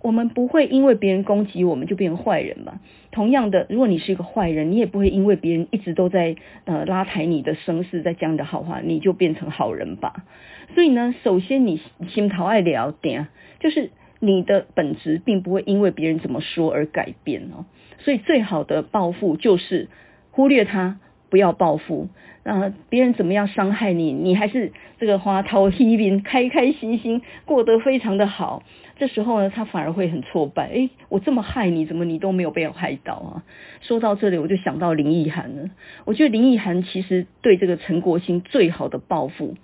[0.00, 2.78] 我们不会因为别人攻击我们就变成坏人吧？
[3.10, 10.24] 同样的，如果你是一个坏人，你也不会因为别人一直都在呃拉抬你的声势，在讲你的好话，你就变成好人吧？
[10.74, 13.28] 所以呢，首先你心头爱了点，
[13.60, 17.64] 就是你的本质并不会因为别人怎么说而改变哦。
[18.00, 19.88] 所以最好的报复就是
[20.30, 20.98] 忽略他，
[21.30, 22.08] 不要报复。
[22.46, 28.62] 那，别人怎么样伤害你，你还是这个花桃喜面，开开心心过得非常的好。
[28.96, 30.68] 这时候呢，他反而会很挫败。
[30.68, 33.42] 诶，我这么害你，怎么你都没有被我害到啊？
[33.80, 35.70] 说到这里，我就想到林奕涵了。
[36.04, 39.54] 我觉得林奕涵其实对这个陈国兴最好的报复，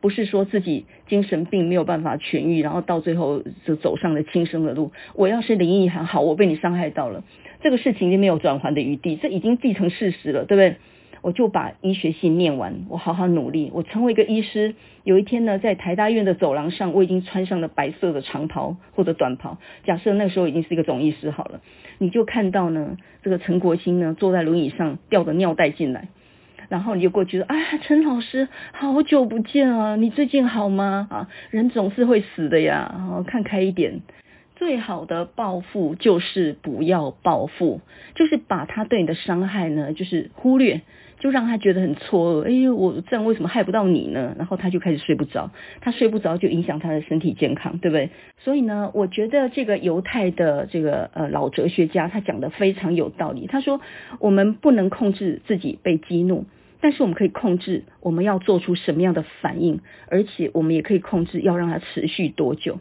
[0.00, 4.92] 不是说自己精神病没有办法痊愈，然后到最后就走上了轻生的路。
[5.14, 7.24] 我要是林奕含，好，我被你伤害到了，
[7.62, 10.76] 这个事情就没有转圜的余地，这已经既成事实了，对不对？
[11.22, 14.76] 我就把医学系念完，我好好努力，我成为一个医师。
[15.02, 19.58] 有一天呢，在台大院的走廊上，我已经穿上了白色的长袍或者短袍。
[19.84, 21.62] 假设那时候已经是一个总医师好了，
[21.98, 26.08] 你就看到呢，这个陈国兴呢坐在轮椅上吊着尿袋进来，
[26.68, 31.06] 然后你就过去说：“啊，陈老师，好久不见啊，你最近好吗？
[31.10, 34.00] 啊，人总是会死的呀，啊，看开一点。
[34.54, 37.80] 最好的报复就是不要报复，
[38.14, 40.82] 就是把他对你的伤害呢，就是忽略。”
[41.18, 44.34] 就让他觉得很错愕，哎呦，我这样为什么害不到你呢？
[44.36, 45.50] 然后他就开始睡不着，
[45.80, 48.10] 他睡不着就影响他的身体健康，对不对？
[48.36, 53.46] 所以呢，我觉得这个犹太的这个呃老哲学家他讲的非常有道理。
[53.46, 53.80] 他说，
[54.20, 56.44] 我们不能控制自己被激怒，
[56.80, 62.78] 但是我们可以控制我们要做出什么样的反应，而且我们也可以控制要让它持续多久。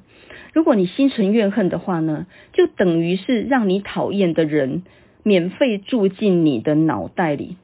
[0.53, 4.83] 如果你心存怨恨的话呢，就等于是让你讨厌的人
[5.23, 7.57] 免费住进你的脑袋里。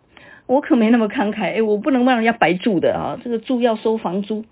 [0.47, 4.43] 我可没那么慷慨，哎，我不能让人家白住的啊，这个住要收房租，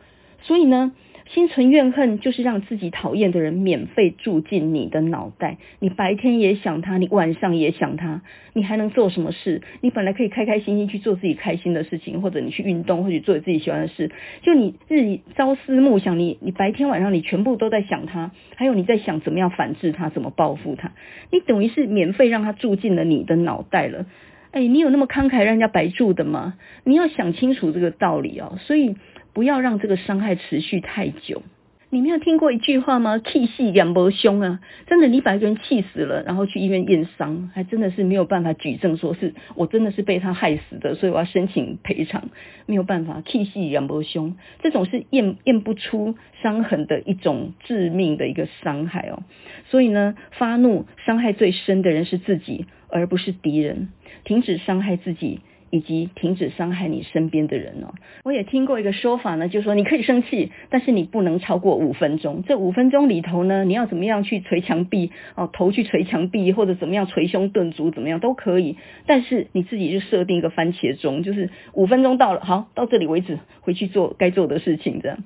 [0.43, 0.93] 所以呢，
[1.33, 9.61] 心存怨恨就是让自己讨厌的人免费住进你的脑袋，你白天也想他，你晚上也想他，你还能做什么事？
[9.81, 14.11] 你本来可以开开心心去做自己开心的事情，或者你去运动，或者做自己喜欢的事，
[14.41, 20.93] 就你日以朝思暮想，你你白天晚上你全部都在想他，还有你在想怎么样反制他，怎么报复他，
[21.31, 24.07] 你等于是免费让他住进了你的脑袋了。
[24.51, 26.55] 哎，你有那么慷慨让人家白住的吗？
[26.83, 28.95] 你要想清楚这个道理哦，所以
[29.39, 31.43] 不要让这个伤害持续太久。
[31.89, 33.19] 你没有听过一句话吗？
[33.19, 34.59] 气死两波凶啊！
[34.85, 42.31] 真的，你把一个人气死了，然后去医院验伤，还真的是没有办法举证说是我真的是被他害死的，所以我要申请赔偿，
[42.65, 43.21] 没有办法。
[43.25, 49.23] 气死两波凶，这种是验验不出伤痕的一种致命的一个伤害哦。
[49.69, 52.65] 所以呢，发怒伤害最深的人是自己。
[52.91, 53.89] 而不是敌人。
[54.23, 55.41] 停止伤害自己。
[55.69, 57.93] 以及停止伤害你身边的人哦。
[58.23, 62.43] 我也听过一个说法呢，就是说你可以生气，但是你不能超过五分钟。
[62.45, 68.77] 这五分钟里头呢，你要怎么样去捶墙壁哦，头去捶墙壁，或者怎么样捶胸顿足，怎么样都可以。
[69.05, 74.99] 但是你自己就设定一个番茄钟，就是五分钟到了，好，到这里为止，回去做该做的事情。
[75.01, 75.17] 这样，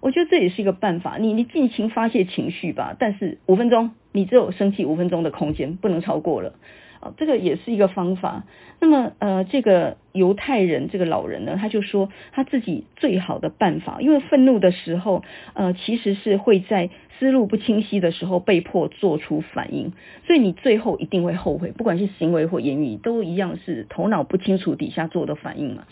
[0.00, 1.18] 我觉得这也是一个办法。
[1.18, 6.54] 你你尽情发泄情绪吧，但是五分钟，你只有生气五分钟的空间，不能超过了。
[7.00, 8.44] 啊，这个也是一个方法。
[8.78, 15.22] 那么，呃，这个犹太人这个老人呢，他就说他自己最好的办法，因为愤怒的时候，
[15.54, 19.92] 呃，其实是会在思路不清晰的时候被迫做出反应，
[20.26, 25.84] 所以你最后一定会后悔，不管是行为或言语都一样，是头脑不清楚底下做的反应嘛。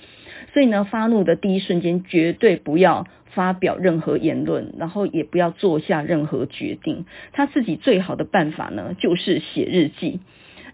[0.54, 7.04] 所以呢，发怒的第一瞬间绝对不要发表任何言论，然后也不要做下任何决定。
[7.32, 10.20] 他自己最好的办法呢，就是写日记。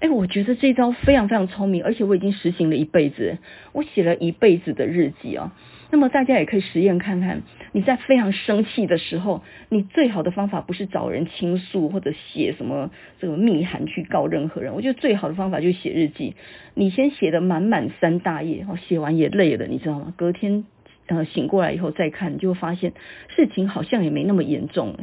[0.05, 3.38] 哎，我觉得这招非常非常聪明，而且我已经实行了一辈子，
[3.73, 5.57] 我写了一辈子的日记啊。
[5.90, 7.40] 那么大家也可以实验看看，
[7.73, 16.37] 你在非常生气的时候，你最好的方法不是找人倾诉或者写什么这个密函去告任何人，我觉得最好的方法就是写日记。
[16.75, 20.12] 你先写的满满三大页，哦，写完也累了，你知道吗？
[20.19, 20.67] 隔天
[21.07, 22.93] 呃醒过来以后再看，你就会发现
[23.35, 24.97] 事情好像也没那么严重。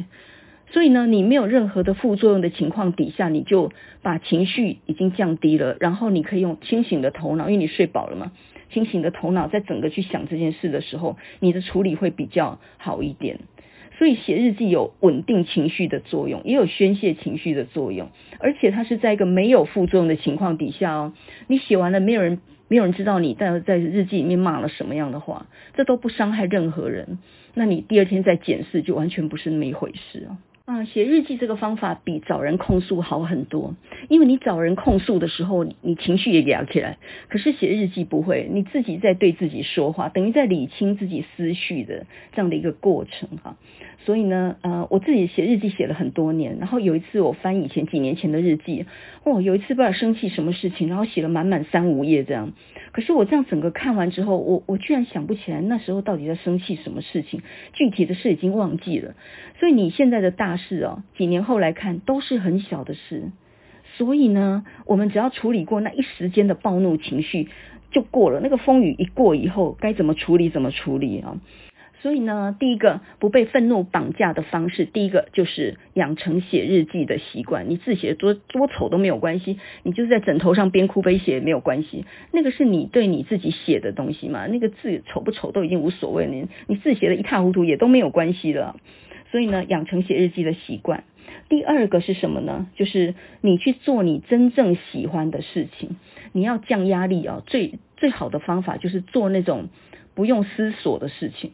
[0.72, 8.32] 所以呢，你没有任何的副作用的情况底下，你就把情绪已经降低了，然后你可以用清醒的头脑，因为你睡饱了嘛，
[8.72, 13.40] 清醒的头脑在整个去想这件事的时候，你的处理会比较好一点。
[13.98, 18.08] 所以写日记有稳定情绪的作用，也有宣泄情绪的作用，
[18.40, 21.12] 而且它是在一个没有副作用的情况底下哦。
[21.48, 27.18] 你写完了，没有人没有人知道你在在日记里面骂了什么样的话，这都不伤害任何人。
[27.52, 30.38] 那你第二天再检视，就完全不是那么一回事哦。
[30.64, 33.74] 啊，写日记这个方法比找人控诉好很多，
[34.08, 36.98] 因为你找人控诉的时候，你情绪也聊起来，
[37.28, 43.56] 可是写日记不会，你自己在对自己说话，等于在理清自己思绪的这样的一个过程哈。
[44.04, 48.84] 所以呢，呃，我自己写日记写了很多年，然后有一次我翻以前几年前的日记，
[49.22, 52.52] 哦，有一次不知道生气什么事情，然后写了满满三五页这样。
[52.90, 59.14] 可是我这样整个看完之后，我我居然想不起来那时候到底在生气什么事情，具体的事已经忘记了。
[59.60, 63.30] 所以你现在的大事哦，几年后来看都是很小的事。
[63.96, 67.48] 所以呢，我们只要处理过那一时间的暴怒情绪
[67.90, 68.40] 就过了。
[68.40, 71.38] 那个风雨一过以后，该怎么处理怎么处理啊。
[72.02, 77.70] 所以呢，第一个不被愤怒绑架的方式，第一个就是养成写日记的习惯。
[77.70, 82.04] 你字写多多丑都没有关系，你就是在枕头上边哭边写也没有关系。
[82.32, 88.74] 那个是你对你自己写的东西嘛，那个字丑不丑都已经无所谓了，你你字写的一塌糊涂也都没有关系了。
[89.30, 91.04] 所以呢，养成写日记的习惯。
[91.48, 92.66] 第二个是什么呢？
[92.74, 95.96] 就是你去做你真正喜欢的事情。
[96.32, 99.68] 你要降压力啊，最最好的方法就是做那种
[100.16, 101.52] 不用思索的事情。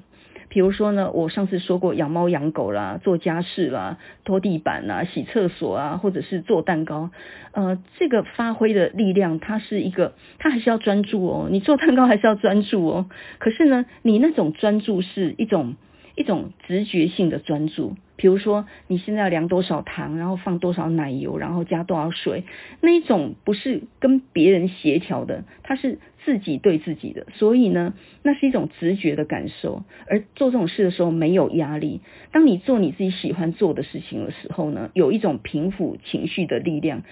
[0.48, 7.10] 比如说呢，我上次说过养猫养狗啦，做家事啦，拖地板啦，洗厕所啊，或者是做蛋糕，
[7.52, 11.48] 呃，这个发挥的力量，它是一个，它还是要专注哦。
[11.50, 13.10] 你做蛋糕还是要专注哦。
[13.38, 15.76] 可是呢，你那种专注是一种
[16.14, 17.96] 一种直觉性的专注。
[18.18, 22.42] 比如说，你现在要量多少糖，然后放多少奶油，然后加多少水，
[22.82, 29.84] 那一种不是跟别人协调的，它是自己对自己的，所以呢，那是一种直觉的感受。
[30.08, 32.00] 而做这种事的时候没有压力，
[32.32, 37.04] 当你做你自己喜欢做的事情的时候呢，有一种平抚情绪的力量，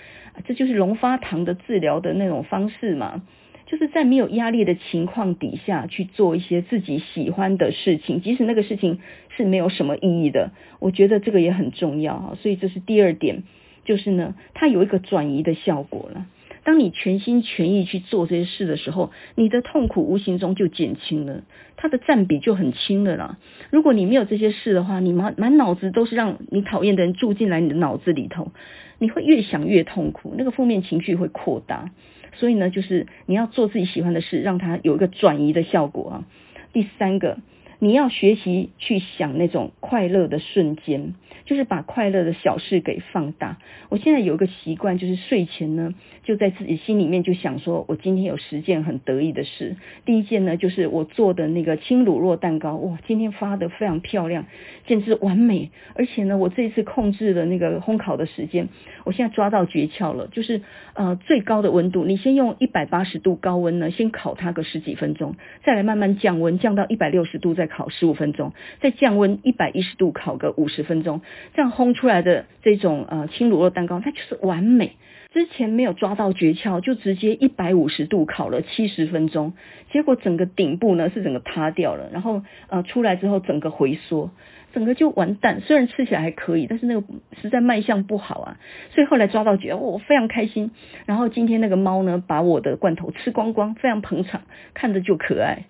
[0.45, 3.23] 这就是龙发堂的治疗的那种方式嘛。
[3.67, 9.01] 就是在没有压力的情况底下去做一些自己喜欢的事情，即使那个事情
[9.37, 12.39] 是没有什么意义的，我觉得这个也很重要哈。
[12.41, 13.43] 所以这是第二点，
[13.85, 16.27] 就是呢，它有一个转移的效果了。
[16.63, 21.43] 当你全心全意去做这些事的时候，你的痛苦无形中就减轻了，
[21.77, 23.39] 它的占比就很轻了啦。
[23.71, 28.51] 如果你没有这些事的话，你满满脑子都是让你讨厌的人住进来你的脑子里头，
[28.99, 31.91] 你会越想越痛苦，那个负面情绪会扩大。
[32.39, 36.25] 所以呢，就是你要做自己喜欢的事，让它有一个转移的效果啊。
[36.73, 37.39] 第三个，
[37.79, 41.15] 你要学习去想那种快乐的瞬间。
[41.45, 43.59] 就是把快乐的小事给放大。
[43.89, 49.77] 我现在有一个习惯，就是睡前呢，就在自己心里面就想说，我今天有十件很得意的事。
[50.05, 54.47] 第一件呢，就是我做的那个轻乳酪蛋糕，哇，今天发得非常漂亮，
[54.89, 55.71] 简直完美。
[55.95, 58.69] 而且呢，我这一次控制了那个烘烤的时间，
[59.05, 60.63] 我现在抓到诀窍了，就是
[60.95, 71.21] 呃最高的温度，你先用一百八十度高温呢，先烤它个十几分钟，再来慢慢降温，降到一百六十度再烤十五分钟，再降温一百一十度烤个五十分钟。
[71.55, 74.97] 这样烘出来的这种呃轻乳酪蛋糕，它就是完美。
[75.33, 79.53] 之前没有抓到诀窍，就直接一百五十度烤了七十分钟，
[79.93, 84.31] 结果整个顶部呢是整个塌掉了，然后呃出来之后整个回缩，
[84.73, 85.61] 整个就完蛋。
[85.61, 87.07] 虽然吃起来还可以，但是那个
[87.43, 88.57] 实在卖相不好啊，
[88.95, 90.71] 所以后来抓到诀，我非常开心。
[91.05, 94.41] 然后今天那个猫呢，把我的罐头吃光光，非常捧场，
[94.73, 95.65] 看着就可爱。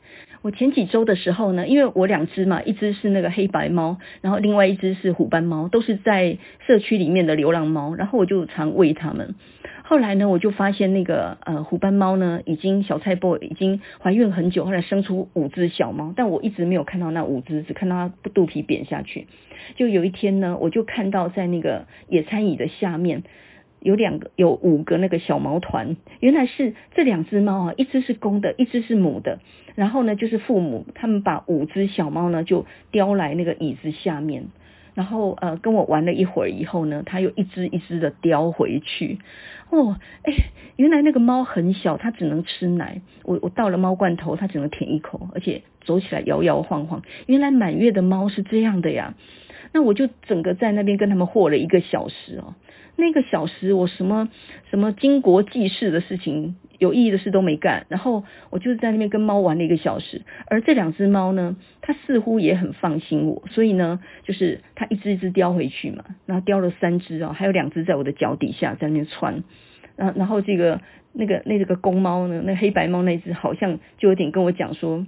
[0.47, 9.35] 我前几周的时候呢，因为我两只嘛，一只是那个黑白猫，然后另外一只是虎斑猫，都是在社区里面的流浪猫，然后我就常喂它们。
[9.83, 19.27] 后来呢，我就发现那个呃虎斑猫呢，已经小菜脯已经怀孕很久，后来生出五只小猫，但我一直没有看到那五只，只看到它肚皮扁下去。
[19.75, 23.25] 就有一天呢，我就看到在那个野餐椅的下面。
[23.87, 29.39] 有两个，有五个那个小毛团，原来是这两只猫啊，一只是公的，一只是母的。
[29.77, 34.49] 然后呢，就是父母他们把五只小猫呢就叼来那个椅子下面，
[34.95, 39.21] 然后呃跟我玩了一会儿以后呢，它又一只一只的叼回去。
[39.71, 40.33] 哦，哎，
[40.75, 43.03] 原来那个猫很小，它只能吃奶。
[43.23, 47.03] 我我倒了猫罐头，它只能舔一口，而且走起来摇摇晃晃。
[47.27, 49.15] 原来满月的猫是这样的呀。
[49.73, 52.55] 那我就整个在那边跟他们和了一个小时哦。
[52.97, 54.31] 那个小时，我什么
[54.71, 60.23] 什么经国济世的事情、有意义的事都没干，然后我就是在那边跟猫玩了一个小时。
[60.47, 69.45] 而这两只猫呢，它似乎也很放心我，所以呢，就是它一只一只叼回去嘛，然后叼了三只哦，还有两只在我的脚底下在那边窜。
[69.97, 70.81] 然后，然后这个
[71.13, 75.07] 那个那个公猫呢，那黑白猫那只好像就有点跟我讲说：“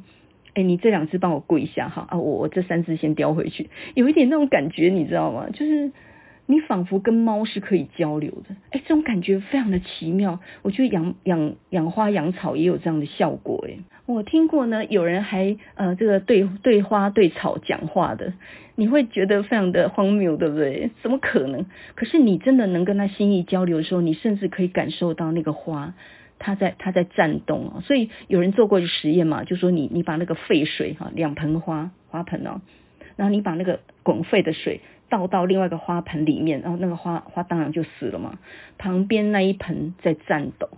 [0.53, 5.49] 哎，你这两只帮我跪下哈啊，我我这三只先叼回去。”有一点那种感觉，你知道吗？
[5.55, 5.91] 就是。
[6.51, 10.40] 你仿佛跟猫是可以交流的，哎，这种感觉非常的奇妙。
[10.62, 13.76] 我觉得养养养花养草也有这样的效果，哎，
[14.07, 18.32] 我听过呢，有人还呃这个对对花对草讲话的，
[18.76, 20.90] 你会觉得非常的荒谬，对不对？
[21.03, 21.66] 怎么可能？
[21.94, 25.92] 可是你真的能跟他心意交流的时候，你甚至可以感受到那个花
[26.38, 27.82] 它在它在颤动啊。
[27.82, 32.62] 所以有人做过一个实验嘛，就说你你把那个沸水哈，两盆花花盆哦，
[33.16, 34.80] 然后你把那个滚沸的水。
[35.09, 38.38] 倒到另外一个花盆里面，然后那个花花当然就死了嘛。
[38.78, 40.68] 旁边那一盆在颤抖，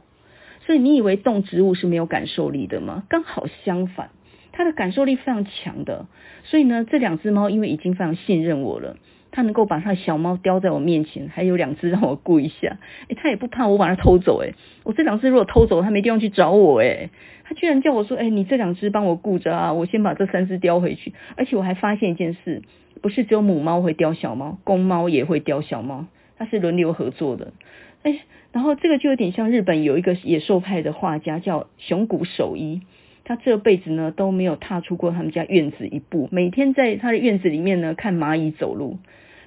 [0.66, 3.04] 所以你以为动植物是没有感受力的吗？
[3.08, 4.10] 刚好相反，
[4.52, 6.06] 它的感受力非常强的。
[6.44, 8.96] 所以呢，这两只猫因为已经非常信任我了，
[9.30, 12.78] 它能够把它的小猫叼在我面前，还有两只让我顾一下。
[13.08, 14.40] 诶，它也不怕我把它偷走。
[14.42, 14.54] 诶，
[14.84, 16.80] 我这两只如果偷走，它没地方去找我。
[16.80, 17.10] 诶，
[17.44, 22.62] 它居然叫我说：“诶，你这两只帮我顾着啊，我先把这三只叼回去。”而且我还发现一件事。
[23.02, 26.04] 不是只有母猫会叼小猫，公猫也会叼小猫，
[26.36, 27.54] 它是轮流合作的。
[28.02, 28.20] 哎，
[28.52, 32.82] 然后这个就有点像日本有一个野兽派的画家叫熊谷守一，
[33.24, 38.98] 他这辈子呢都没有踏出过他们家院子一步，每天在他的院子里面呢看蚂蚁走路，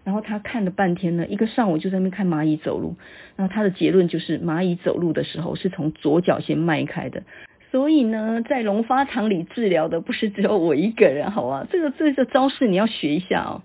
[0.04, 2.96] 然后他看了半天呢，一个上午就在那看蚂蚁走路，
[3.36, 7.24] 然后他的结论就是蚂蚁走路的时候是从左脚先迈开的。
[7.72, 11.66] 所以呢，在龙发堂里治疗的不是只有我一个人，好吧？
[11.72, 13.62] 这个这个招式你要学一下哦。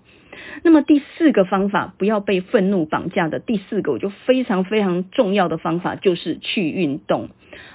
[0.63, 7.29] 那么第四个方法，不要被愤怒绑架的第四个，我就非常非常重要的方法就是去运动。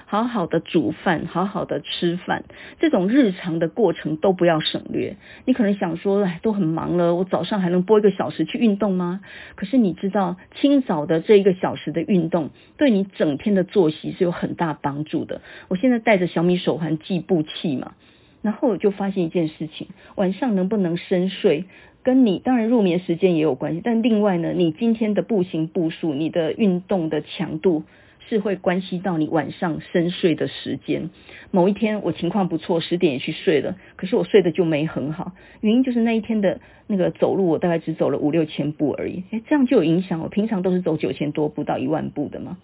[0.07, 2.45] 好好的煮饭，好好的吃饭，
[2.79, 5.17] 这种日常的过程都不要省略。
[5.45, 9.21] 你可能想说，哎，都很忙了，我早上还能播一个小时去运动吗？
[9.55, 15.41] 可是你知道，清早的这一个小时的运动，对你整天的作息是有很大帮助的。
[15.67, 17.93] 我现在带着小米手环计步器嘛，
[18.41, 21.65] 然后我就发现一件事情：晚上能不能深睡，
[22.05, 27.83] 跟你当然入眠时间也有关系，但另外呢，你今天的步行步数，你的运动的强度。
[28.27, 31.11] 是会关系到你晚上深睡的时间。
[31.51, 35.33] 某一天我情况不错，十点也去睡了，可是我睡得就没很好。
[35.61, 39.21] 原因就是那一天的那个走路，我大概只走了五六千步而已。
[39.29, 40.21] 诶，这样就有影响。
[40.21, 42.57] 我平常都是走九千多步到一万步的嘛。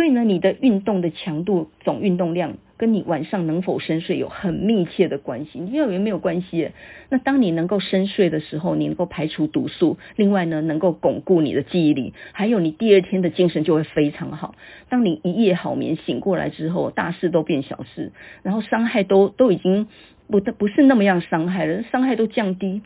[0.00, 5.60] 所以呢，你的运动的强度、总运动量，跟你晚上能否深睡有很密切的关系。
[5.60, 6.70] 你认为没有关系？
[7.10, 14.54] 那当你能够深睡的时候，你能够排除毒素，另外呢，能够巩固你的记忆力，还有你第二天的精神就会非常好。
[14.88, 19.86] 当你一夜好眠醒过来之后，大事都变小事，然后伤害都都已经
[20.28, 22.80] 不不是那么样伤害了，伤害都降低。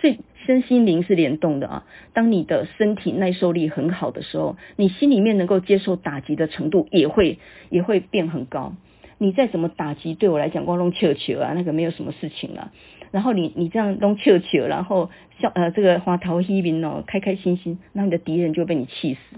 [0.00, 1.86] 所以身心灵是联动的啊！
[2.12, 7.38] 当你的身体耐受力很好的时候，你心里面能够接受打击的程度也会
[7.68, 8.74] 也会变很高。
[9.18, 12.70] 你再怎么打击，对我来讲光弄球球啊，那个没有什么事情了。
[13.10, 19.36] 然后你你这样弄球球，然后笑呃这个花桃一兵哦，开开心心，那你的敌人就被你气死。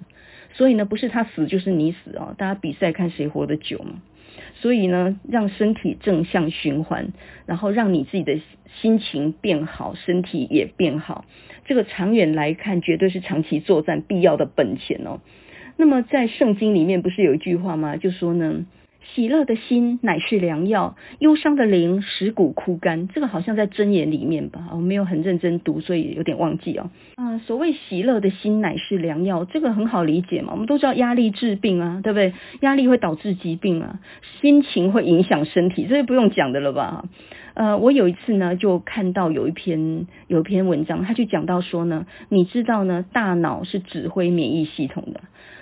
[0.53, 4.03] 所以呢，不是他死就是你死哦，大家比赛看谁活得久嘛。
[4.61, 7.13] 所以呢，让身体正向循环，
[7.47, 8.39] 然后让你自己的
[8.81, 11.25] 心情变好，身体也变好。
[11.65, 15.21] 这个长远来看，绝对是长期作战必要的本钱哦。
[15.77, 17.97] 那么在圣经里面不是有一句话吗？
[17.97, 18.67] 就说呢。
[19.15, 23.09] 喜乐的心乃是良药，忧伤的灵使骨枯干。
[23.09, 26.91] 这个好像在箴言里面吧，我没有很认真读，所以有点忘记哦。
[27.17, 30.53] 啊、所谓喜乐的心乃是良药，这个很好理解嘛。
[30.53, 32.35] 我们都知道压力治病啊，对不对？
[32.61, 34.01] 压力会导致疾病啊，
[34.41, 37.05] 心情会影响身体，这是不用讲的了吧？
[37.55, 45.21] 呃，我有一次呢，就看到有一篇有一篇文章，他就讲到说呢，你知道呢，大脑是指挥免疫系统的。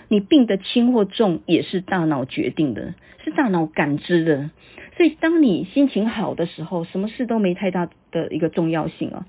[0.08, 2.94] 你病的轻或重也是大脑决定的，
[3.24, 4.50] 是大脑感知的。
[4.96, 9.26] 所以当你心情好的时候，什么事都没太大的一个重要性啊。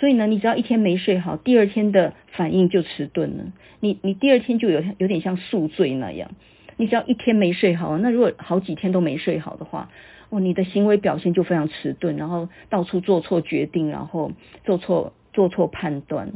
[0.00, 3.52] 所以呢，你只要一天没睡好，第二天的反应就迟钝了。
[3.78, 6.30] 你你第二天就有有点像宿醉那样。
[6.76, 9.90] 你只要一天没睡好，那如果好几天都没睡好的话，
[10.30, 14.32] 哦，你的行为表现就非常迟钝，然后到处做错决定，然后
[14.64, 16.32] 做错做错判断。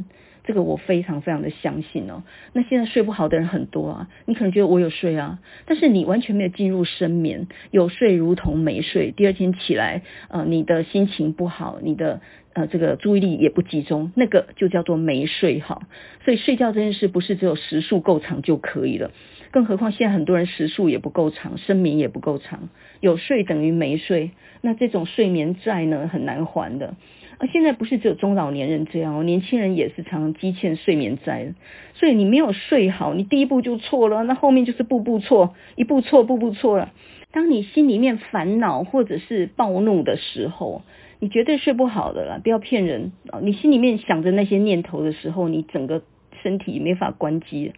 [0.47, 2.23] 这个我非常非常的相信哦。
[2.53, 9.11] 那现在睡不好的人很多啊，你可能觉得我有睡啊，但是你完全没有进入深眠，有睡如同没睡。
[9.11, 12.21] 第二天起来，呃，你的心情不好，你的
[12.53, 15.83] 呃这个注意力也不集中，那个就叫做没睡好。
[16.23, 19.11] 所以睡觉这件事不是只有时数够长就可以了，
[19.51, 22.69] 更何况现在很多人时数也不够长，深眠也不够长，
[23.01, 24.31] 有睡等于没睡，
[24.61, 26.95] 那这种睡眠债呢很难还的。
[27.37, 31.53] 啊现在不是只有中老年人这样哦，年轻人也是常常积欠睡眠债。
[31.93, 36.91] 所以你没有睡好，你第一步就错了，那后面就是步步错，一步错，步步错了。
[37.31, 40.81] 当你心里面烦恼或者是暴怒的时候，
[41.19, 43.39] 你绝对睡不好的啦，不要骗人啊！
[43.41, 46.03] 你心里面想着那些念头的时候，你整个
[46.41, 47.73] 身体没法关机。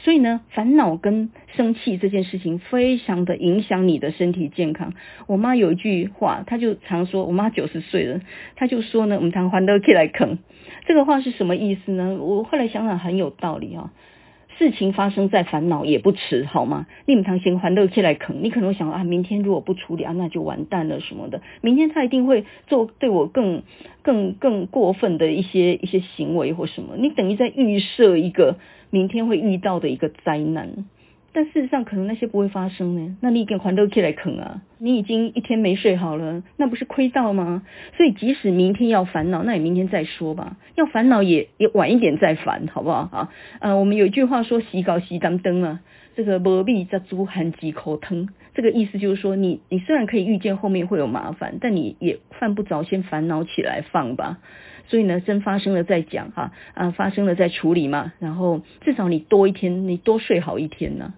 [0.00, 4.94] 所以呢，烦恼跟生气这件事情非常的影响你的身体健康。
[5.26, 8.20] 我妈有一句话，她就常说，我妈九十岁了，
[8.54, 10.38] 她就说呢，我们常还得起来啃。
[10.86, 12.16] 这个话是什么意思呢？
[12.20, 13.92] 我后来想想很有道理啊。
[14.58, 16.86] 事情发生再烦恼也不迟，好吗？
[17.06, 21.40] 你们常先还得起来啃，你可能会想啊，明天如果不处理啊，那就完蛋了什么的。
[21.60, 23.62] 明天他一定会做对我更
[24.02, 26.96] 更更过分的一些一些行为或什么。
[26.96, 28.56] 你等于在预设一个。
[28.90, 30.86] 明天会遇到的一个灾难，
[31.32, 33.16] 但事实上可能那些不会发生呢。
[33.20, 34.62] 那你给还都起来啃啊？
[34.78, 37.62] 你已经一天没睡好了，那不是亏到吗？
[37.96, 40.56] 所以即使明天要烦恼，那也明天再说吧。
[40.74, 43.32] 要烦恼也也晚一点再烦，好不好啊？
[43.60, 45.80] 呃，我们有一句话说“洗稿洗当灯”啊，
[46.16, 54.38] 这个“磨米在煮含几口汤”，这个意思就是说，你你虽然可以预见后面会有麻烦，但你也犯不着先烦恼起来放吧。
[54.88, 58.12] 所以呢，真发生了再讲哈，啊，发生了再处理嘛。
[58.18, 61.14] 然后至少你多一天，你多睡好一天呢。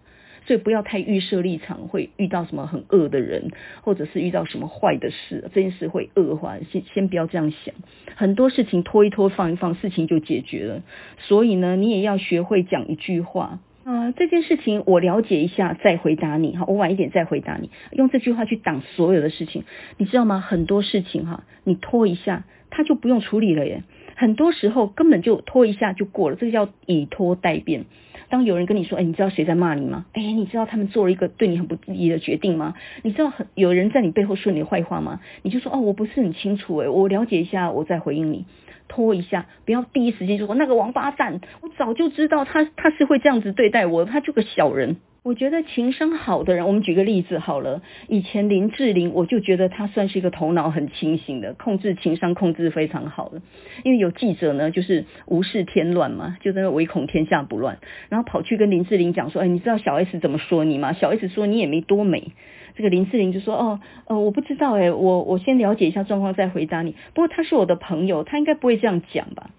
[0.47, 3.53] 所以不要太预设立场，会遇到什么很恶的人，
[3.83, 6.57] 或者是遇到什么坏的事，这件事会恶化。
[6.73, 7.73] 先先不要这样想，
[8.17, 10.83] 很多事情拖一拖，放一放，事情就解决了。
[11.19, 19.65] 所以呢，你也要学会讲一句话，呃，这件事情我了解一下再回答你哈，我晚一点再回答你，用这句话去挡所有的事情，
[19.97, 20.41] 你知道吗？
[20.41, 22.45] 很多事情哈，你拖一下。
[22.73, 23.83] 他就不用处理了耶，
[24.15, 27.87] 很多时候根本就拖一下就过了，这个叫以拖代变。
[28.29, 30.07] 当有人跟你说，哎，你知道谁在骂你吗？
[30.13, 32.75] 哎，你知道他们做了一个对你很不利的决定吗？
[33.03, 35.21] 你知道很有人在你背后说你的坏话吗？
[35.43, 38.45] 你就说，哦，我不是很清楚，哎，我了解一下，我再回应你。
[38.91, 44.97] 拖一下，不要第一时间就说那个王八蛋，我早就知道他他是会这样子对待我，他就个小人。
[45.23, 47.83] 我觉得情商好的人，我们举个例子好了。
[48.09, 53.43] 以前林志玲，我就觉得她算是一个头脑很清醒的，控制情商控制非常好的。
[53.85, 60.95] 因为有记者呢，就是无事添乱嘛，就在那唯恐天下不乱，然后跑去跟林志玲讲说：“哎，你知道小 S 怎么说你吗？
[60.95, 62.33] 小 S 说你也没多美。”
[62.75, 66.95] 这个林志玲就说：“哦，呃，我不知道，哎，我我先了解一下状况再回答你。
[67.13, 69.51] 不过他是我的朋友，他应该不会这样讲吧。”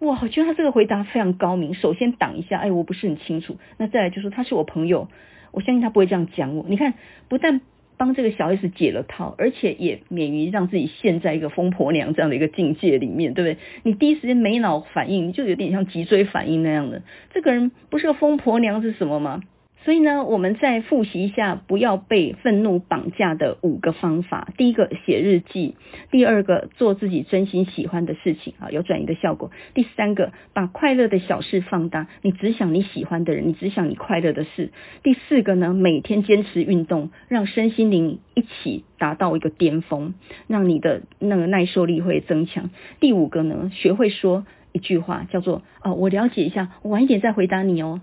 [0.00, 1.74] 哇，我觉得他这个回答非常高明。
[1.74, 3.56] 首先挡一下，哎，我不是很清楚。
[3.76, 5.08] 那再来就说他是我朋友，
[5.52, 6.64] 我相信他不会这样讲我。
[6.68, 6.94] 你看，
[7.28, 7.60] 不但
[7.98, 13.62] 帮这个小 S 解了套，而且也免于让自己陷在一个疯婆娘这样的一个境界里面，对不对？
[13.82, 17.02] 你第一时间没脑反应，你就有点像脊椎反应那样的。
[17.34, 19.42] 这个人不是个疯婆娘是什么吗？
[19.82, 24.48] 所以呢，我们再复习一下不要被愤怒绑架的五个方法。
[24.58, 25.74] 第一个，写日记；
[26.10, 29.50] 第二个，做自己真心喜欢的事情，啊，有转移的效果。
[29.72, 34.70] 第三个，把快乐的小事放大，你只想你喜欢的人，你只想你快乐的事。
[35.02, 40.12] 第四个呢，每天坚持运动，让身心灵一起达到一个巅峰，
[40.46, 42.68] 让你的那个耐受力会增强。
[43.00, 48.02] 第五个呢，学会说一句话，叫做“哦，我了解一下，我晚一点再回答你哦。”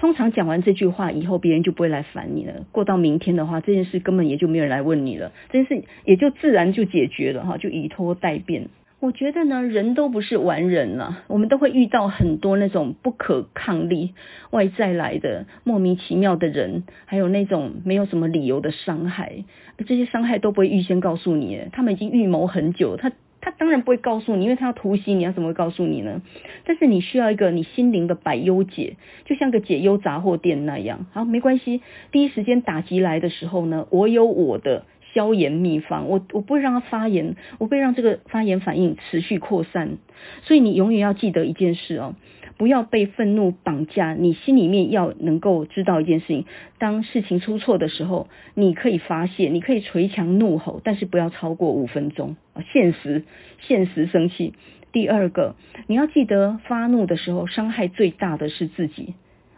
[0.00, 2.64] 通常讲完这句话以后，别人就不会来烦你了。
[2.72, 8.68] 过到明天的话，这件事根本也就没有人来问你了，这件事也就自然就解决了哈，就以拖待变。
[8.98, 14.14] 我觉得呢，人都不是完人了，我们都会遇到很多那种不可抗力
[14.50, 19.44] 外在来的莫名其妙的人，还有那种没有什么理由的伤害，
[19.86, 26.22] 这些伤害都不会预先告诉你，他们已经预谋很久，他他当然不会告诉你，因为他要突袭你，要怎么会告诉你呢？
[26.64, 31.82] 但是你需要一个你心灵的百忧解，就像个解忧杂货店那样，好，没关系，
[32.12, 34.84] 第一时间打击来的时候呢，我有我的。
[35.12, 39.98] 消炎秘方，我我不会让它发炎，我不会让这个发炎反应持续扩散。
[40.42, 42.14] 所以你永远要记得一件事哦，
[42.60, 44.12] 不要被愤怒绑架。
[44.12, 46.44] 你心里面要能够知道一件事情：
[46.78, 52.60] 当事情出错的时候，你可以发泄，你可以捶墙怒吼，但是不要超过五分钟啊！
[52.70, 53.24] 限时，
[53.60, 54.52] 限时生气。
[54.92, 55.56] 第二个，
[55.86, 59.14] 你要记得发怒的时候，伤害最大的是自己，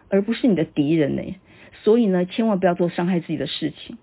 [0.09, 1.23] 而不是你的敌人呢。
[1.83, 3.99] 所以呢，千万不要做伤害自己的事情。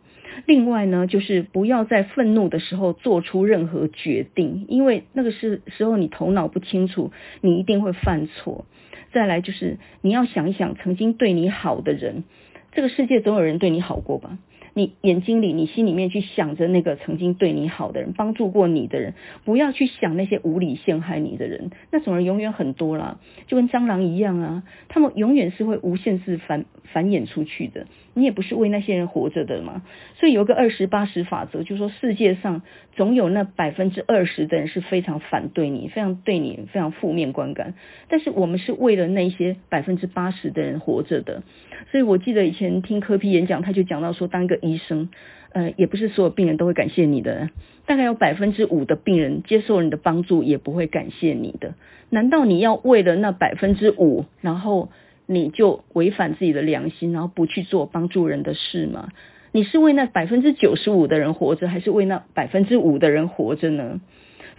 [0.46, 8.66] 另外呢，就是不要在愤怒的时候做出任何决定，因为那个是时候你头脑不清楚，你一定会犯错。
[9.12, 12.24] 再来就是你要想一想，曾经对你好的人，
[12.72, 14.38] 这个世界总有人对你好过吧？
[14.76, 27.88] 你眼睛里，你心里面去想着那个曾经对你好的人，帮助过你的人，不要去想那些无理陷害你的人，那种人永远很多啦，就跟蟑螂一样啊，他们永远是会无限次翻繁衍出去的。
[28.14, 29.84] 你也不是为那些人活着的嘛，
[30.20, 32.64] 所以有个二十八十法则，就是说世界上
[32.94, 37.76] 总有那百分之二十的人是非常反对你，非常对你非常负面观感，
[38.10, 41.44] 但是我们是为了那些百分之八十的人活着的。
[41.92, 45.10] 所以我记得以前听柯 P 演讲，他就讲到说，当一个医生，
[45.54, 47.50] 呃，也不是所有病人都会感谢你的，
[47.86, 51.76] 大概有百分之五的病人接受你的帮助，也不会感谢你的。
[52.10, 54.90] 难道你要为了那百分之五，然后
[55.32, 59.10] 你就违反自己的良心，然后不去做帮助人的事吗？
[59.52, 64.02] 你是为那百分之九十五的人活着，还是为那百分之五的人活着呢？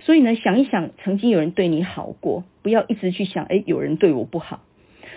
[0.02, 4.60] 所以呢，想一想，曾经有人对你好过，不要一直去想，诶，有人对我不好。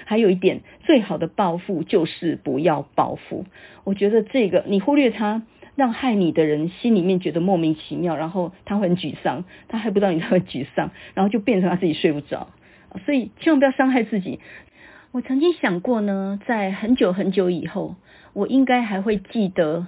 [0.06, 3.46] 还有一点，最好的报复就是不要报复。
[3.84, 5.44] 我觉得这个你忽略他，
[5.76, 12.48] 让害你的人心里面觉得莫名其妙，然后他会很沮丧，他还不知道你会沮丧，然后就变成他自己睡不着。
[13.06, 14.40] 所以千万不要伤害自己。
[15.14, 17.98] 我曾经想过呢，在很久很久以后，
[18.34, 19.86] 我应该还会记得。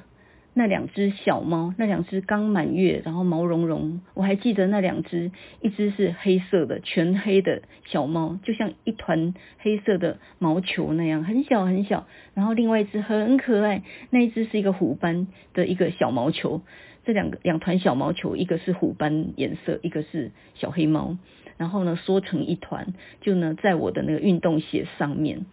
[0.54, 12.06] 那两只小猫，那两只刚满月，然后毛茸茸，我还记得那两只，一只是黑色的，全黑的小猫，就像一团黑色的毛球那样，很小很小。
[12.36, 16.62] 然后另外一只很可爱，那一只是一个虎斑的一个小毛球。
[17.04, 21.18] 这两个两团小毛球，一个是虎斑颜色，一个是小黑猫。
[21.58, 25.46] 然后呢，缩成一团，就呢在我的那个运动鞋上面。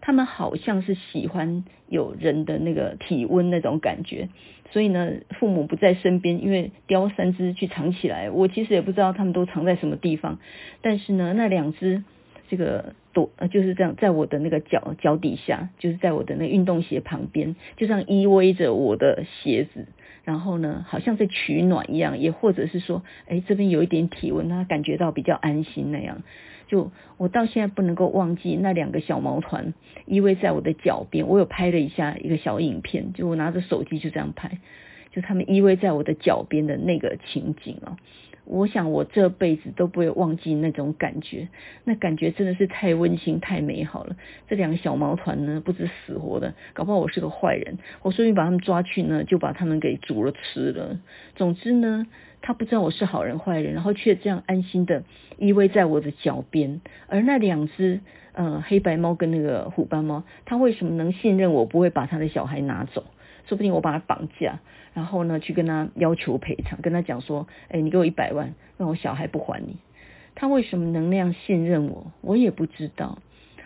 [0.00, 4.28] 他们好像是喜欢有人的那个体温那种感觉，
[4.70, 10.38] 所以呢，父母不在身边，因为叼三只去藏起来，我其实也不知道他们都藏在什么地方。
[10.82, 12.04] 但是呢，那两只
[12.48, 19.86] 这个躲呃就是这样，在我的那个脚脚底下，就是在我的那个运动鞋旁边，就这样依偎着我的鞋子，
[20.24, 26.22] 然后呢，好像在取暖一样，也或者是说，哎，这边有一点体温，他感觉到比较安心那样。
[26.66, 29.72] 就我到现在不能够忘记那两个小毛团
[30.04, 34.58] 依偎在我的脚边，我有拍了一下一个小影片，就我拿着手机就这样拍，
[35.10, 37.96] 就他们依偎在我的脚边的那个情景啊，
[38.48, 41.48] 我想我这辈子都不会忘记那种感觉，
[41.84, 44.16] 那感觉真的是太温馨太美好了。
[44.48, 50.98] 这两个小毛团呢，不知死活的，搞不好我是个坏人，我顺便把他们抓去呢，就把他们给煮了吃了。
[51.36, 52.06] 总之呢。
[52.40, 55.02] 他不知道我是好人坏人，然后却这样安心的
[55.38, 56.80] 依偎在我的脚边。
[57.08, 58.00] 而那两只
[58.32, 63.04] 呃黑白猫跟那个虎斑猫，它为什么能信任我不会把他的小孩拿走？
[63.48, 64.60] 说不定我把他绑架，
[64.94, 69.76] 然后呢去跟他要求赔偿，跟他讲说，哎，你给我一百万，让我小孩不还你。
[70.34, 72.12] 他为什么能那样信任我？
[72.20, 73.18] 我也不知道。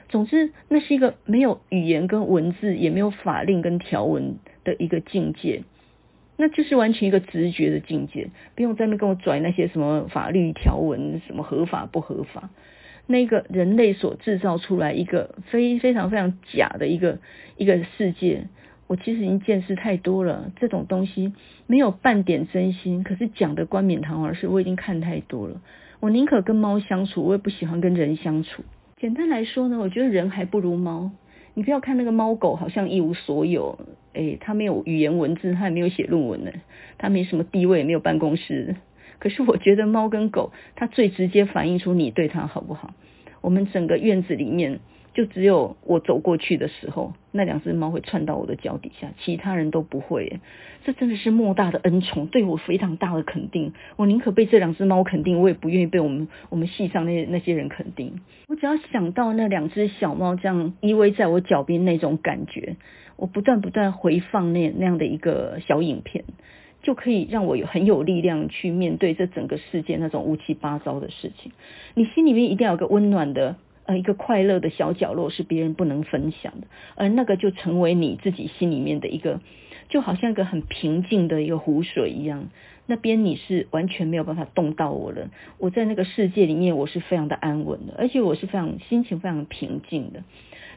[0.08, 5.64] 总之，那是一个没有语言跟文字，也没有法令跟条文的一个境界。
[6.36, 12.50] 那就是完全一个直觉的境界，不用在那跟我拽那些什么法律条文，什么合法不合法。
[13.06, 17.18] 那个人类所制造出来一个非非常非常假的一个
[17.56, 18.46] 一个世界，
[18.92, 20.52] 我其实已经见识太多了。
[20.60, 21.32] 这种东西
[21.66, 25.62] 没有半点真心，可是讲的冠冕堂皇的事，我已经看太多了。
[26.00, 28.64] 我宁可跟猫相处，我也不喜欢跟人相处。
[28.98, 31.10] 简单来说呢，我觉得人还不如猫。
[31.54, 33.78] 你不要看那个猫狗好像一无所有，
[34.12, 36.52] 诶，它没有语言文字，它也没有写论文呢，
[36.98, 38.76] 它没什么地位，没有办公室。
[39.18, 42.92] 可是我觉得猫跟狗，它最直接反映出你对它好不好。
[43.40, 44.80] 我们整个院子里面
[45.14, 50.40] 就只有我走过去的时候，那两只猫会窜到我的脚底下，其他人都不会。
[50.84, 53.72] 这真的是莫大的恩宠，对我非常大的肯定。
[53.96, 58.20] 我宁可被这两只猫肯定，我也不愿意被我们我们系上那那些人肯定。
[58.48, 62.76] 我只要想到那两只小猫这样依偎在我脚边那种感觉，
[63.16, 66.24] 我不断不断回放那那样的一个小影片。
[66.82, 71.52] 就可以让我有很有力量去面对这整个世界那种乌七八糟的事情。
[71.94, 73.54] 你心里面一定要有个温暖的
[73.98, 79.40] 一个快乐的小角落，是别人不能分享的，而那个就成为你自己心里面的一个，
[79.88, 82.48] 就好像一个很平静的一个湖水一样。
[82.86, 90.24] 那边你是完全没有办法动到我的，我在那个世界里面我是非常的安稳的，而且我是非常心情非常平静的。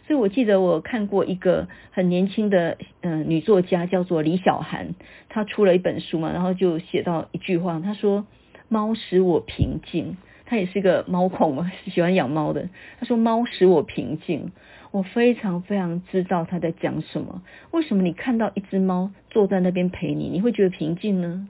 [0.07, 4.93] 所以我记得我看过一个很年轻的嗯、呃、女作家，叫做李小涵，
[5.29, 8.27] 她出了一本书嘛，然后就写到一句话，她说
[8.69, 10.15] ：“猫使我平静。”
[10.45, 12.69] 她也是一个猫控嘛， 喜欢养猫的。
[12.99, 14.51] 他说：“猫使我平静。”
[14.91, 17.41] 我非常非常知道她在讲什么。
[17.71, 21.49] 为什么你看到一只猫坐在那边陪你，你会觉得平静呢？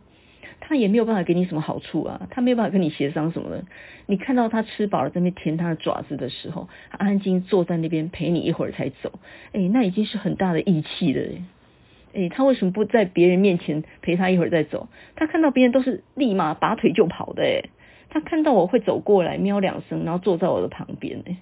[0.62, 3.64] 他也没有办法给你什么好处啊，他没有办法跟你协商什么的。
[4.08, 9.12] 你看到他吃饱了在那边舔他的爪子的时候，他安静坐在那边陪你一会儿才走，
[9.52, 11.22] 哎，那已经是很大的义气了。
[12.16, 14.88] 哎，他为什么不在别人面前陪他一会儿再走？
[15.16, 17.62] 他看到别人都是立马拔腿就跑的，哎，
[18.16, 21.36] 他看到我会走过来喵两声，然后坐在我的旁边，哎，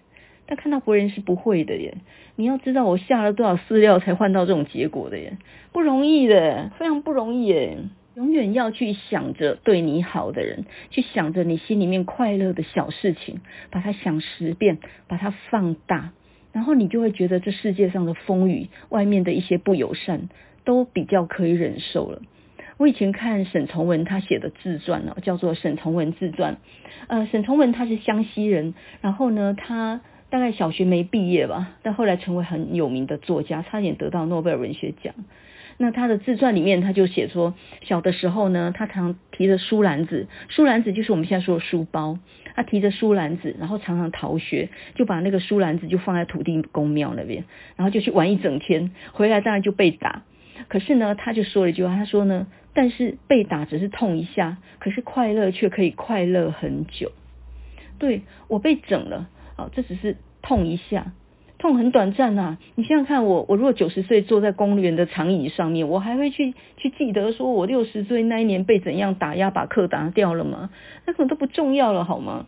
[0.48, 1.94] 他看到别人是不会的耶。
[2.36, 5.38] 你要知道我下了多少饲料才换到这种结果的耶，
[5.72, 7.78] 不容易的，非常不容易耶。
[8.16, 16.12] 永远要去想着对你好的人，去想着你心里面快乐的小事情，把它想十遍，把它放大，
[16.54, 20.28] 然后你就会觉得这世界上的风雨，外面的一些不友善，
[20.64, 22.24] 都比较可以忍受了。
[22.78, 26.54] 我以前看沈从文他写的自传呢，叫做《沈从文自传》。
[27.08, 35.14] 呃，沈从文他是湘西人，然后呢，他大概小学没毕业吧，但后来成为很有名的作家，差点得到诺贝尔文学奖。
[35.78, 42.20] 那他的自传里面，他就写说，小的时候呢，他常提着书篮子，书篮子就是我们现在说的书包，
[42.56, 47.44] 他提着书篮子，然后常常逃学，就把那个书篮子就放在土地公庙那边，
[47.76, 50.24] 然后就去玩一整天，回来当然就被打。
[50.68, 57.12] 可是呢，他就说了一句话，他说呢，但是被打只是痛一下，可是快乐却可以快乐很久。
[58.00, 61.14] 对，我被整了，哦，这只是痛一下。
[61.60, 70.72] 痛很短暂呐，你想想看我，我如果九十岁坐在公园的长椅上面，我还会去去记得说我六十岁那一年被怎样打压把课打掉了吗？
[71.06, 72.48] 那可能都不重要了，好吗？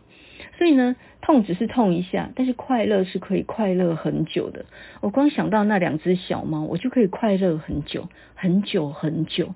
[0.56, 4.64] 所以呢，痛只是痛一下，但是快乐是可以快乐很久的。
[5.00, 9.54] 我光想到那两只小猫，我就可以快乐很久，很久很久。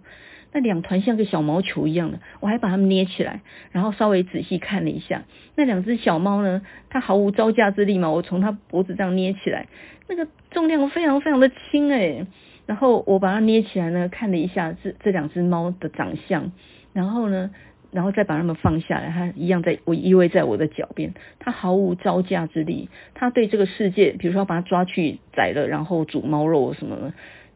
[0.53, 3.41] 那两团像个小毛球一样的，我还把它们捏起来，
[3.71, 5.23] 然后稍微仔细看了一下，
[5.55, 9.69] 那两只小猫呢，它毫无招架之力嘛，我从它脖子这样捏起来，
[10.09, 12.27] 那个重量非常非常的轻诶，
[12.67, 16.51] 然后我把它捏起来呢，看了一下这这两只猫的长相，
[16.93, 17.53] 然后呢，
[17.91, 27.13] 然后再把它们放下来，它一样在我依偎在我的脚边，它毫无招架之力，它对这个世界，比如说把它抓去宰了，然后煮猫肉什么的。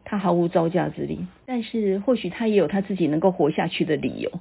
[0.07, 4.31] 他毫无招架之力，但是或许他也有他自己能够活下去的理由。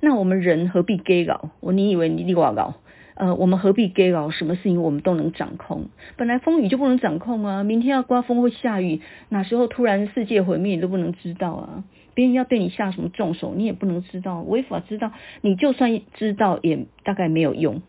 [0.00, 1.50] 那我们人何必给搞？
[1.60, 2.76] 我你以为你你我搞？
[3.20, 4.30] 呃，我们何必给搞？
[4.30, 5.90] 什么事情我们都能掌控？
[6.16, 7.64] 本来风雨就不能掌控啊！
[7.64, 11.84] 明天要刮风或下雨，哪时候突然世界毁灭你都不能知道啊！
[12.14, 15.12] 别人要对你下什么重手，你也不能知道，违法知道，
[15.42, 17.82] 你就算知道也大概没有用。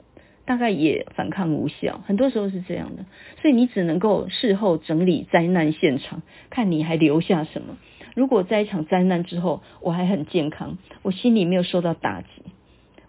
[0.44, 3.06] 大概也反抗无效，很多时候是这样的，
[3.42, 7.78] 所以你只能够事后整理灾难现场，看你还留下什么。
[8.16, 12.28] 如果在一场灾难之后，我还很健康，我心里没有受到打击，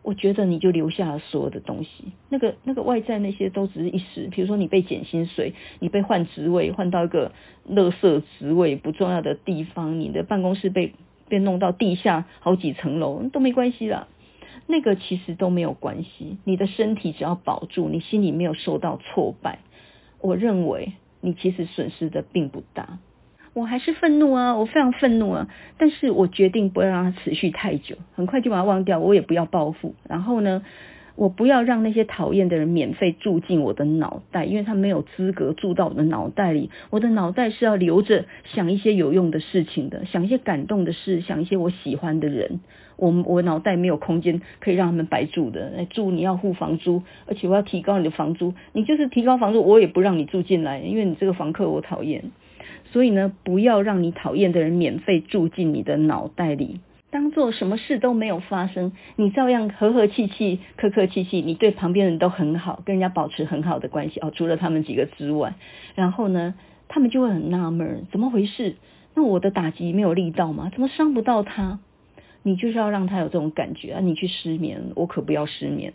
[0.03, 2.13] 我觉得你就留下了所有的东西。
[2.29, 7.33] 那个那个外在那些都只是一时，比如说你被减薪水，你被换职位，换到一个
[7.69, 10.93] 垃圾职位不重要的地方，你的办公室被
[11.29, 14.09] 被弄到地下好几层楼都没关系啦。
[14.67, 19.61] 那个其实都没有关系，你的身体只要保住，你心里没有受到挫败，
[20.21, 22.99] 我认为你其实损失的并不大。
[23.55, 29.95] 我还是愤怒啊，我非常愤怒啊，但是我决定不要让它持续太久，很快就把它忘掉，我也不要报复。
[30.09, 30.63] 然后呢，
[31.17, 36.71] 我不要让那些讨厌的人免费住进我的脑袋，因为他没有资格住到我的脑袋里。
[36.89, 42.61] 我的脑袋是要留着想一些有用的事情的，想一些感动的事，想一些我喜欢的人。
[42.97, 52.31] 我我脑袋没有空间可以让他们白住的，来住你要付房租，而且我要提高你的房租，你就是提高房租，我也不让你住进来，因为你这个房客我讨厌。
[52.93, 56.81] 所以呢，不要让你讨厌的人免费住进你的脑袋里。
[57.11, 65.55] 当做什么事都没有发生，你照样和和气气、客客气气，你对旁边人都很好，跟人家保持很好的关系哦，除了他们几个之外，
[65.95, 66.55] 然后呢，
[66.89, 68.77] 他们就会很纳闷，怎么回事？
[69.15, 70.71] 那我的打击没有力道吗？
[70.73, 71.81] 怎么伤不到他？
[72.43, 74.01] 你就是要让他有这种感觉啊！
[74.01, 75.93] 你去失眠，我可不要失眠。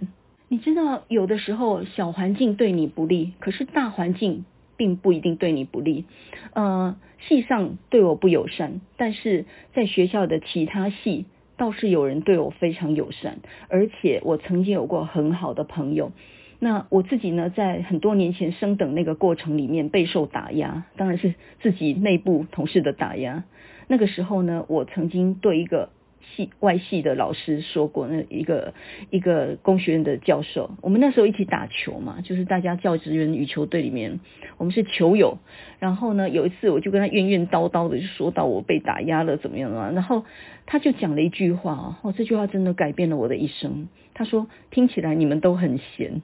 [0.49, 4.45] 你知道，有的时候小环境对你不利，可是大环境。
[4.77, 6.05] 并不一定对你不利，
[6.53, 11.25] 呃，系上对我不友善，但是在学校的其他系
[11.57, 16.11] 倒是有人对我非常友善，而且我曾经有过很好的朋友。
[16.59, 23.43] 那我自己呢，在很多年前升等那个过程里面备受打压，当然是自己内部同事的打压。
[23.87, 25.89] 那个时候呢，我曾经对一个。
[26.35, 28.73] 系外系的老师说过，那一个
[29.09, 34.19] 一个工学院的教授，我们那时候一起打球嘛，就是大家教职员羽球队里面，
[34.57, 35.37] 我们是球友。
[35.79, 40.25] 然后呢，有一次我就跟他怨怨叨叨的就说到我被打压了怎么样啊，然后
[40.65, 43.87] 他就讲了一句话，哦，这句话真的改变了我的一生。
[44.13, 46.21] 他说：“听起来你们都很闲。”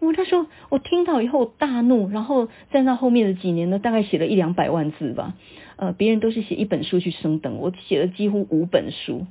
[0.00, 5.34] 我他说我听到以后大怒，然后在那后面的几年呢，大概写了一两百万字吧。
[5.76, 9.26] 呃，别人都是写一本书去升等，我写了几乎五本书。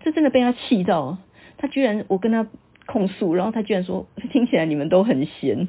[0.00, 1.18] 这真的被他气到，
[1.58, 2.46] 他居然我跟他
[2.86, 5.68] 控诉，然后他居然说， 听起来你们都很闲，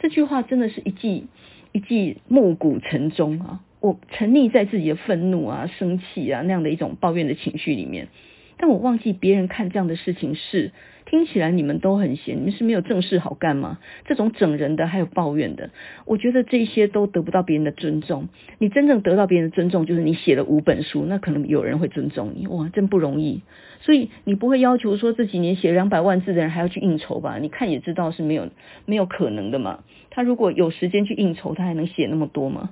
[0.00, 1.28] 这句话真的是一记
[1.72, 3.60] 一记暮鼓晨钟啊！
[3.80, 8.08] 我沉溺在自己的愤怒啊、生气啊那样的一种抱怨的情绪里面，
[8.56, 10.72] 但我忘记别人看这样的事情是。
[11.10, 13.80] 听起来你们都很闲，你们是没有正事好干吗？
[14.04, 15.70] 这种整人的还有抱怨的，
[16.04, 18.28] 我觉得这些都得不到别人的尊重。
[18.58, 22.46] 你真正得到别人的尊重，就是你写了五本书，那可能有人会尊重你。
[22.46, 23.42] 哇，真不容易。
[23.80, 27.38] 所以你不会要求说这几年写两百万字的人还要去应酬吧？
[27.38, 28.48] 你看也知道是没有
[28.86, 29.80] 没有可能的嘛。
[30.10, 32.70] 他如果有时间去应酬，他还能写那么多吗？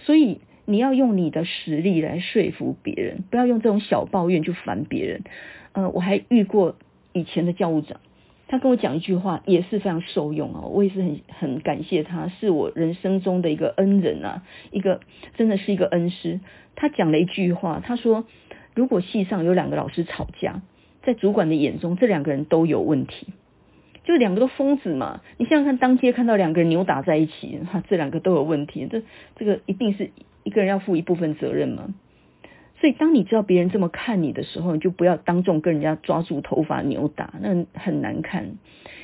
[0.00, 5.22] 所以你要用你的实力来说服别人，不要用这种小抱怨去烦别人。
[5.72, 6.76] 呃，我还遇过。
[7.18, 8.00] 以前的教务长，
[8.46, 10.62] 他跟我讲一句话，也是非常受用啊！
[10.62, 15.00] 我也是很很感谢他，是我人生中的一个恩人啊，一个
[15.36, 16.40] 真的是一个恩师。
[16.74, 18.24] 他讲了一句话，他说
[18.74, 20.62] ：“如果系上有两个老师吵架，
[21.02, 23.26] 在主管的眼中，这两个人都有问题，
[24.04, 25.20] 就两个都疯子嘛。
[25.36, 29.02] 你想想看，当街看到两个人扭打在一起，哈，这两个都有问题，这
[29.36, 30.10] 这个一定是
[30.44, 31.92] 一个人要负一部分责任嘛。”
[32.80, 38.50] 所以，当你知道别人这么看你的时候，你就不要当众跟人家抓住头发扭打，那很难看。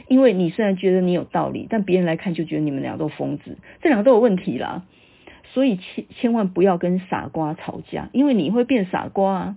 [0.07, 4.85] 因为你虽然觉得你有道理，但别人来看就觉得你们俩都疯子，这两个都有问题啦。
[5.47, 9.57] 所以千千万不要跟傻瓜吵架，因为你会变傻瓜啊，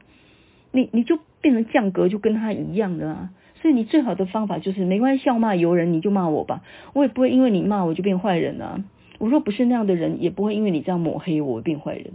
[0.72, 3.30] 你你就变成降格，就跟他一样的啊。
[3.62, 6.64] 所以你最好的方法就是，没关系，笑骂由人，你就骂我吧，
[6.94, 8.84] 我也不会因为你骂我就变坏人啊。
[9.20, 12.06] 我若不是那样的人，也不会因为你这样抹黑我变坏人。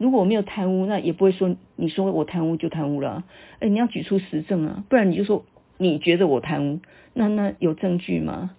[0.00, 3.22] 如果我没有贪污，那也不会说你说我贪污就贪污了。
[3.58, 5.44] 哎，你要举出实证啊，不然你就说
[5.76, 6.80] 你觉得我贪污，
[7.12, 8.56] 那那有证据吗？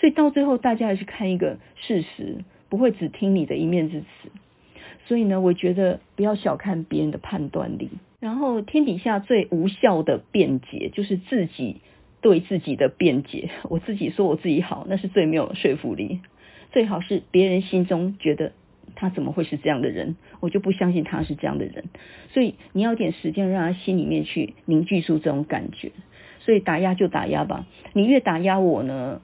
[0.00, 2.38] 所以到最后大家还是看一个事实，
[2.70, 4.06] 不会只听你的一面之词。
[5.06, 7.90] 所以呢，我觉得不要小看别人的判断力。
[8.18, 11.82] 然后天底下最无效的辩解就是自己
[12.22, 13.50] 对自己的辩解。
[13.68, 16.20] 我自己说我自己好，那是最没有说服力。
[16.72, 18.52] 最好是别人心中觉得。
[19.00, 20.16] 他怎么会是这样的人？
[20.40, 21.84] 我就不相信他是这样的人。
[22.32, 25.92] 所以你要点时间让他心里面去凝聚出这种感觉。
[26.40, 29.20] 所以打压就打压吧，你越打压我呢，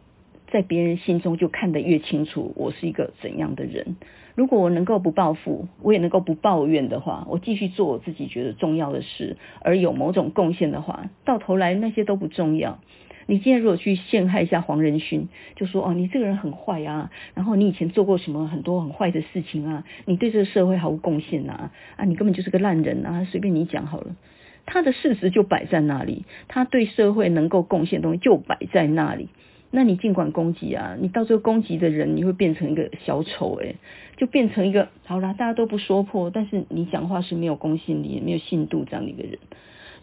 [0.46, 3.96] 在别人心中就看得越清楚我是一个怎样的人。
[4.36, 12.78] 如果我能够不报复，我也能够不抱怨的话，我继续做我自己觉得重要的事，而有某种贡献的话，到头来那些都不重要。
[13.26, 24.16] 你今天如果去陷害一下黄仁勋，就说哦，你这个人很坏啊，然后你以前做过什么很多很坏的事情啊，你对这个社会毫无贡献啊，啊，你根本就是个烂人啊，随便你讲好了。
[24.66, 29.28] 他的事实就摆在那里，他对社会能够贡献的东西就摆在那里。
[29.70, 33.76] 那你尽管攻击啊，你到最后攻击的人，你会变成一个小丑诶，
[34.16, 39.38] 就变成一个好啦，大家都不说破，但是你讲话是没有公信力、也没有信度这样的一个人。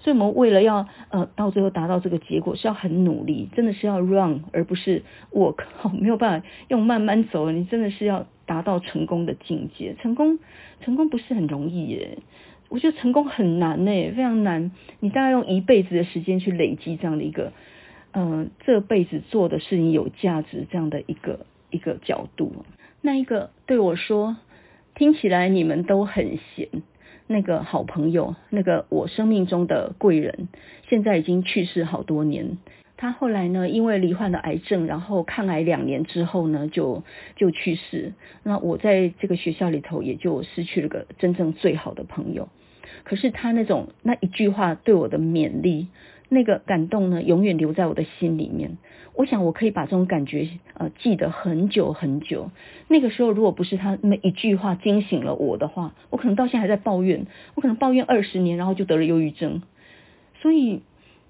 [0.04, 5.58] 所以，我们为了要呃到最后达到这个结果，是要很努力，真的是要 run 而不是 walk，
[5.93, 7.52] 没有办法用慢慢走。
[7.52, 10.39] 你真的是要达到成功的境界，成功
[10.80, 12.18] 成功不是很容易耶。
[12.70, 14.72] 我觉得成功很难耶，非常难。
[14.99, 17.52] 你大概用一辈子的时间去累积这样的一个，
[18.12, 22.66] 嗯、呃，这辈子做的事情有价值这样的一个一个角度。
[23.02, 24.38] 那一个对我说，
[24.95, 26.70] 听起来你们都很闲。
[27.32, 30.50] 那个好朋友，那个我生命中的贵人，
[30.90, 32.58] 现在已经去世好多年。
[32.98, 37.04] 他后来呢，因为罹患了癌症，然后抗癌两年之后呢，就
[37.36, 38.14] 就去世。
[38.44, 42.50] 那我在这个学校里头，也就失去了个真正最好的朋友。
[43.04, 45.88] 可是他那种那一句话对我的勉励，
[46.30, 48.78] 那个感动呢，永远留在我的心里面。
[49.14, 52.49] 我想我可以把这种感觉呃记得很久很久。
[52.88, 59.62] 那个时候如果不是他那一句话惊醒了我的话，我可能到现在还在抱怨，我可能抱怨二十年，然后就得了忧郁症。
[60.41, 60.82] 所以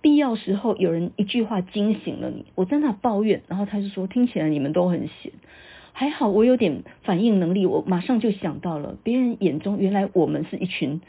[0.01, 5.31] 必要时候有人一句话惊醒了你，我在那抱怨，然后他就说听起来你们都很闲，
[5.91, 11.01] 还好我有点反应能力，我马上就想到了别人眼中原来我们是一群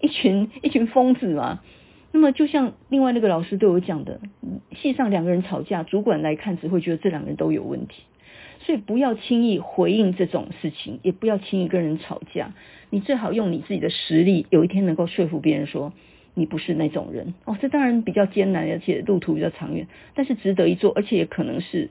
[0.00, 1.60] 一群一群疯子嘛。
[2.12, 4.20] 那么就像另外那个老师对我讲的，
[4.76, 8.02] 系上两个人吵架，主管来看只会觉得这两个人都有问题，
[8.60, 12.52] 所以不要轻易回应这种事情，也不要轻易跟人吵架。
[12.90, 15.92] 你最好用你自己的实力，有一天能够说服别人说
[16.34, 17.34] 你不是那种人。
[17.44, 21.90] 哦，这当然比较艰难，而且路途比较长远，但是值得一做，而且也可能是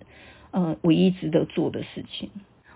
[0.52, 2.30] 呃唯一值得做的事情。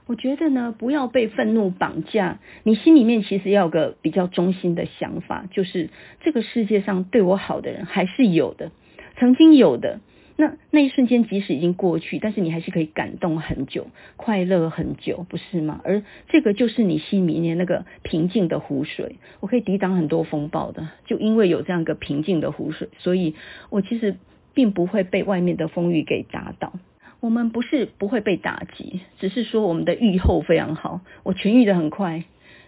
[0.06, 2.40] 我觉得呢，不要被愤怒绑架。
[2.64, 5.90] 你心里面其实要有个比较中心的想法，就是
[6.22, 8.72] 这个世界上对我好的人还是有的，
[9.18, 10.02] 曾经有的。
[10.36, 13.88] 那那一瞬间即使已经过去，但是你还是可以感动很久，
[14.18, 15.80] 快乐很久，不是吗？
[15.84, 20.90] 而这个就是你心里面那个平静的湖水，我可以抵挡很多风暴的。
[21.06, 23.36] 就因为有这样一个平静的湖水，所以
[23.70, 24.16] 我其实
[24.56, 26.74] 并不会被外面的风雨给打倒。
[27.24, 32.26] 我们不是不会被打击，只是说我们的愈后非常好，我痊愈的很快，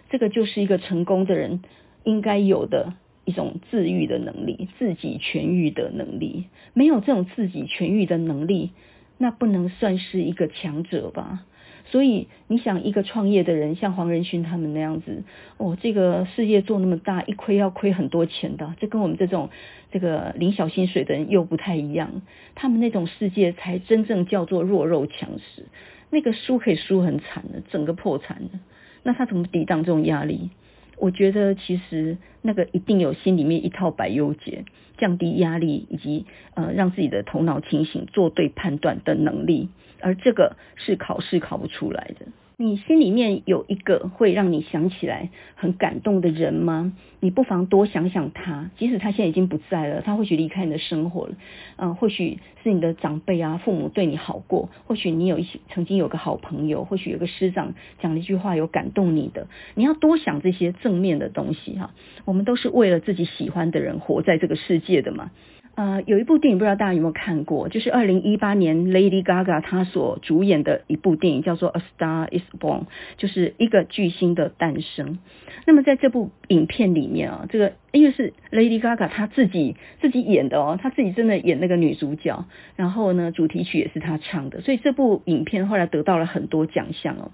[0.08, 1.60] 这个就是一个成功的人
[2.04, 2.94] 应该有的
[3.26, 6.46] 一种治愈的能力，自己痊愈的能力。
[6.72, 8.70] 没有这种自己痊愈的能力，
[9.18, 11.44] 那不能算是一个强者吧？
[11.88, 15.22] 所以你想，一个创业的人，像黄仁勋他们那样子，
[15.56, 19.50] 哦，这个事业做那么大，一亏要亏很多钱的，这跟我们这种
[19.92, 22.22] 这个领小薪水的人又不太一样。
[22.56, 25.66] 他们那种世界才真正叫做弱肉强食，
[26.10, 28.58] 那个输可以输很惨的，整个破产的。
[29.04, 30.50] 那他怎么抵挡这种压力？
[30.98, 34.64] 我觉得其实那个一定有心里面一套百忧解，
[34.98, 39.68] 降低压力以及呃让自己的头脑清醒，做对判断的能力。
[40.00, 42.26] 而这个是考试考不出来的。
[42.58, 46.94] 你心里面有一个会让你想起来很感动的人吗？
[47.20, 51.34] 你不妨多想想他，即使他现在已经不在了，他或许离开你的生活了，
[51.76, 61.92] 嗯、或许是你的长辈啊，父母对你好过，或许你有一些曾经有个好朋友，或许有个师长讲了一句话有感动你的，你要多想这些正面的东西哈。
[62.24, 65.30] 我们都是为了自己喜欢的人活在这个世界的嘛。
[65.76, 72.80] 呃，有一部电影不知道大家有没有看过，就是二零一八年 Lady Gaga 她所主演的一部电影，叫做《A Star Is Born》，
[73.18, 75.18] 就是一个巨星的诞生。
[75.66, 82.46] 那么在这部影片里面啊，这个因为是 Lady Gaga 她自己自己演的哦，她自己真的演那个女主角，
[82.76, 87.32] 然后呢，主题曲也是她唱的，所以这部影片后来得到了很多奖项哦。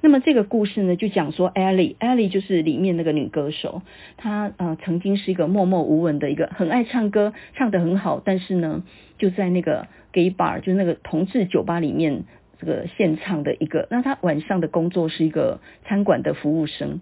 [0.00, 3.82] 那么这个故事呢，就讲说 Ellie，Ellie 就是里面那个女歌手，
[4.16, 8.82] 她呃曾经是一个默默无闻的一个很爱唱歌，唱得很好，但是呢
[9.18, 12.24] 就在那个 gay bar，就是那个同志酒吧里面
[12.60, 17.00] 这个献唱的一个，那她晚上的工作是一个餐馆的服务生。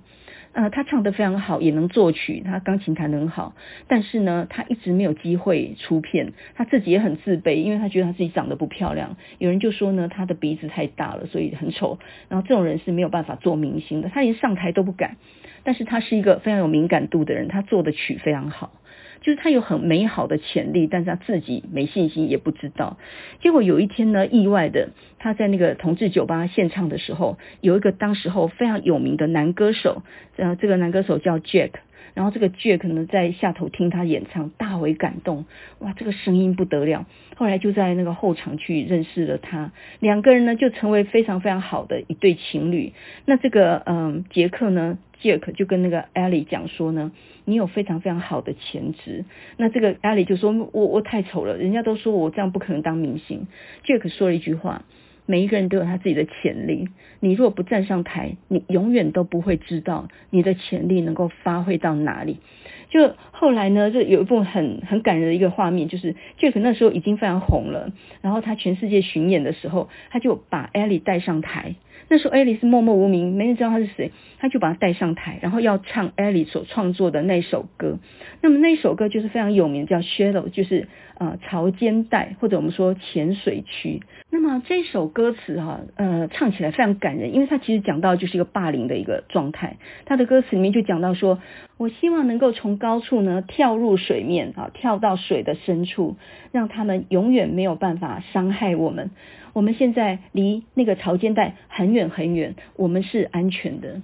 [0.53, 3.55] 呃，他唱得非常好，也能作曲，他钢琴弹得很好，
[3.87, 15.17] 但是呢，他一直没有机会出片，他自己也很自卑，因为他觉得他自己长得不漂亮，有人就说呢，他的鼻子太大了，所以很丑，然后这种人是没有办法做明星的，他连上台都不敢，
[15.63, 18.73] 但是他是一个非常有敏感度的人，他做的曲非常好。
[19.21, 22.97] 就是他有很美好的潜力，但是他自己没信心，也不知道。
[23.41, 30.03] 结果有一天呢，意外的他在那个同志酒吧献唱的时候，有一个当时候非常有名的男歌手，
[30.37, 31.71] 呃，这个男歌手叫 Jack，
[32.15, 35.45] 然后这个 Jack 呢在下头听他演唱，大为感动，
[35.79, 37.07] 哇，这个声音不得了。
[37.37, 42.93] 后来就在那个后场去认识了他，两个人呢就成为非常非常好的一对情侣。
[43.25, 47.13] 那这个嗯，杰克呢？Jack 就跟那个 Ellie 讲说呢，
[47.45, 49.25] 你有非常非常好的潜质。
[49.57, 53.47] 那这个 Ellie 就说，我我太丑了，人家都说我这样不可能当明星。
[53.85, 54.85] Jack 说了一句话，
[55.31, 56.89] 每一个人都有他自己的潜力，
[57.21, 62.39] 你如果不站上台，你永远都不会知道你的潜力能够发挥到哪里。
[62.89, 71.77] 就后来呢，就有一部很很感人的一个画面，就是杰克那时候已经非常红了，然后他全世界巡演的时候，他就把艾利带上台。
[72.11, 78.01] 那时候艾莉是默默无名，没人知道他是谁，他就把他带上台，然后要唱艾莉所创作的那首歌。
[78.43, 80.89] 那么那首歌就是非常有名，叫《Shallow》，就是
[81.19, 84.03] 呃潮间带或者我们说浅水区。
[84.29, 89.77] 那么这首歌词哈、呃唱起来非常感人，因为它其实讲到就是一个霸凌的一个状态。
[90.05, 91.39] 它的歌词里面就讲到说，
[91.77, 96.17] 我希望能够从高处呢跳入水面啊，跳到水的深处，
[96.51, 99.11] 让他们永远没有办法伤害我们。
[99.53, 104.01] 我们现在离那个潮间带很远很远，我们是安全的。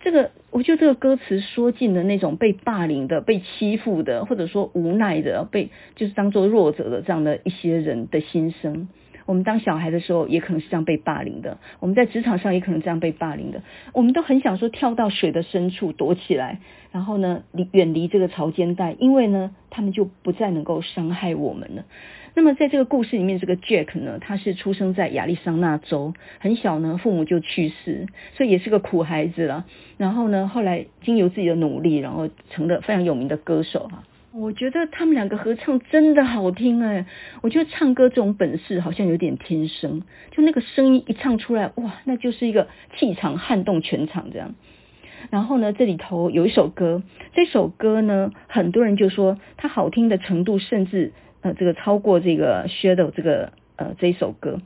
[0.00, 8.88] 这个，我觉得这个歌词说尽了那种被霸凌的、被欺负的，或者说无奈的、被就是当做弱者的这样的一些人的心声。
[9.24, 13.62] 我们当小孩的时候，也可能是这样被霸凌的；我们在职场上，也可能这样被霸凌的。
[13.94, 16.58] 我们都很想说跳到水的深处躲起来，
[16.90, 21.84] 然后呢，离远离这个潮间带，因为呢，他们就不再能够伤害我们了。
[22.34, 28.06] 那么在这个故事里面，这个 Jack 呢，他是出生在亚利桑那州，很小呢，父母就去世，
[28.36, 29.66] 所以也是个苦孩子了。
[29.98, 34.04] 然后呢，后来经由自己的努力，然后成了非常有名的歌手哈。
[34.32, 37.04] 我觉得他们两个合唱真的好听哎，
[37.42, 44.54] 我觉得唱歌这种本事好像有点天生，就那个声音一唱出来，哇，那就是一个气场撼动全场这样。
[45.28, 47.02] 然后呢，这里头有一首歌，
[47.34, 51.12] 这首歌呢，很多人就说它好听的程度甚至。
[51.42, 54.60] 呃，这个超过这个 Shadow 这个呃这一首歌，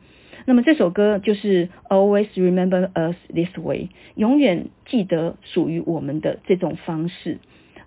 [0.45, 7.39] 那么这首歌就是 Always Remember Us This Way，永远记得属于我们的这种方式。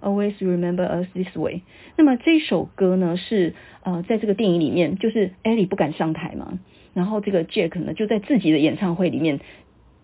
[0.02, 1.62] Always Remember Us This Way。
[1.98, 6.58] 那么这首歌呢是呃在这个电影里面，就是 Ellie 不敢上台嘛，
[6.96, 9.40] 然后这个 Jack 呢就在自己的演唱会里面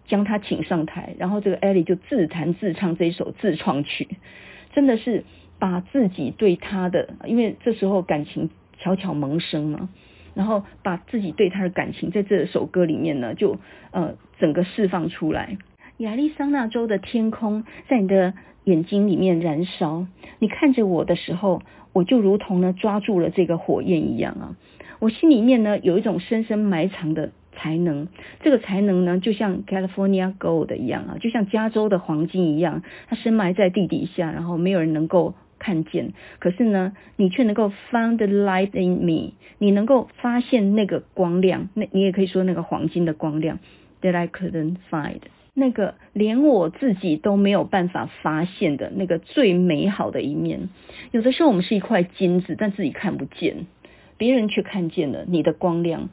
[0.06, 4.08] 将他请上台，然后这个 Ellie 就自弹自唱这一首自创曲，
[4.74, 5.24] 真的是
[5.58, 8.52] 把自己对他的，因为这时候感情。
[8.86, 9.90] 悄悄萌生嘛，
[10.36, 13.58] 然后把自己对他的感情在这首歌里面呢，就
[13.90, 15.58] 呃整个释放出来。
[15.98, 20.06] 亚利桑那州的天空在你的眼睛里面燃烧，
[20.38, 21.64] 你看着我的时候，
[21.94, 24.56] 我就如同呢抓住了这个火焰一样啊。
[25.00, 28.08] 我心里面呢有一种深深埋藏的才能，
[28.42, 35.34] 这个才能呢就像 California Gold 一样啊，就像加州的黄金一样，它深埋在地底下，然后没有人能够。
[35.66, 43.58] 看见，可是呢，你却能够 find the light in me，你能够发现那个光亮，那你也可以说那个黄金的光亮
[44.00, 45.22] ，that I couldn't find，
[45.56, 50.70] 那个连我自己都没有办法发现的那个最美好的一面。
[51.10, 53.66] 有的时候我们是一块金子，但自己看不见，
[54.18, 56.10] 别人却看见了你的光亮，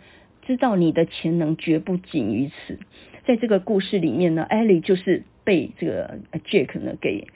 [0.47, 2.79] 知道你的潜能绝不仅于此。
[3.27, 7.27] 在这个故事里面呢，Ellie 就是被这个 Jack 呢给。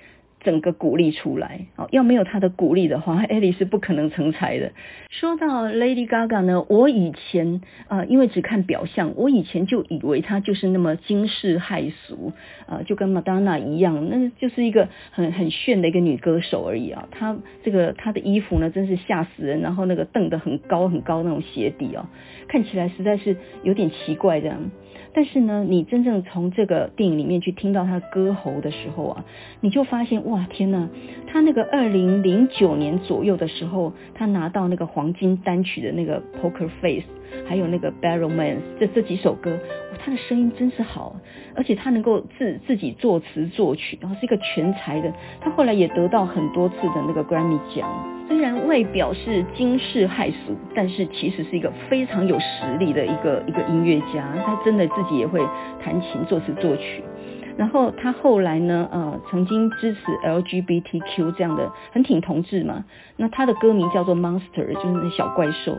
[0.47, 4.71] 整个鼓励出来，哦，要没有他的鼓励的话，艾莉是不可能成才的。
[5.11, 12.33] 说到 Lady Gaga 呢，我以前啊、呃，因为只看表象，我以前就以为她就是那么惊世骇俗
[12.67, 17.09] 啊、呃，就跟 Madonna 一样，那就是一个很很炫的一个女歌手而已啊。
[17.11, 22.07] 她这个她的衣服呢，真是吓死人，然后那个蹬得很高很高那种鞋底哦，
[22.47, 24.71] 看起来实在是有点奇怪这样。
[25.17, 29.25] 但是呢，你真正从这个电影里面去听到他歌喉的时候啊，
[29.63, 30.91] 你就发现哇，天呐，
[31.27, 37.07] 他那个二零零九年左右的时候，他拿到那个黄金单曲的那个 Poker Face，
[37.49, 39.59] 还有那个 Bad Romance 这这几首歌，
[40.07, 41.17] 他的声音真是好，
[41.57, 45.13] 而且他能够自自己作词作曲，然后是一个全才的。
[45.41, 47.89] 他后来也得到很多次的那个 Grammy 奖。
[48.29, 54.29] 虽然外表是惊世骇俗，但是其实是一个非常有实力的一个一个音乐家。
[54.45, 55.41] 他真的自己也会
[55.83, 57.03] 弹琴、作词、作曲。
[57.57, 62.85] 然后他后来呢，呃，曾经支持 LGBTQ 这样的，很挺同志嘛。
[63.17, 65.77] 那他的歌名叫做 Monster，就是那小怪兽。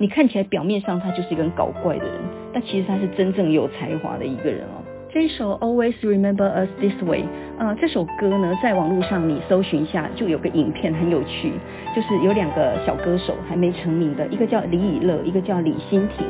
[0.00, 2.14] 你看起来表面上他就是一个很搞怪的人，
[2.52, 4.78] 但其实他是真正有才华的一个人哦。
[5.10, 7.24] 这首 Always Remember Us This Way，
[7.58, 11.52] 呃，这首歌呢，在网络上你搜寻一下，就有个影片很有趣，
[11.96, 16.24] 就是有两个小歌手还没成名的，一个叫李以乐，一个叫李欣婷，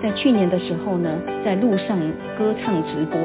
[0.00, 1.98] 在去年的时候呢，在路上
[2.38, 3.18] 歌唱直播，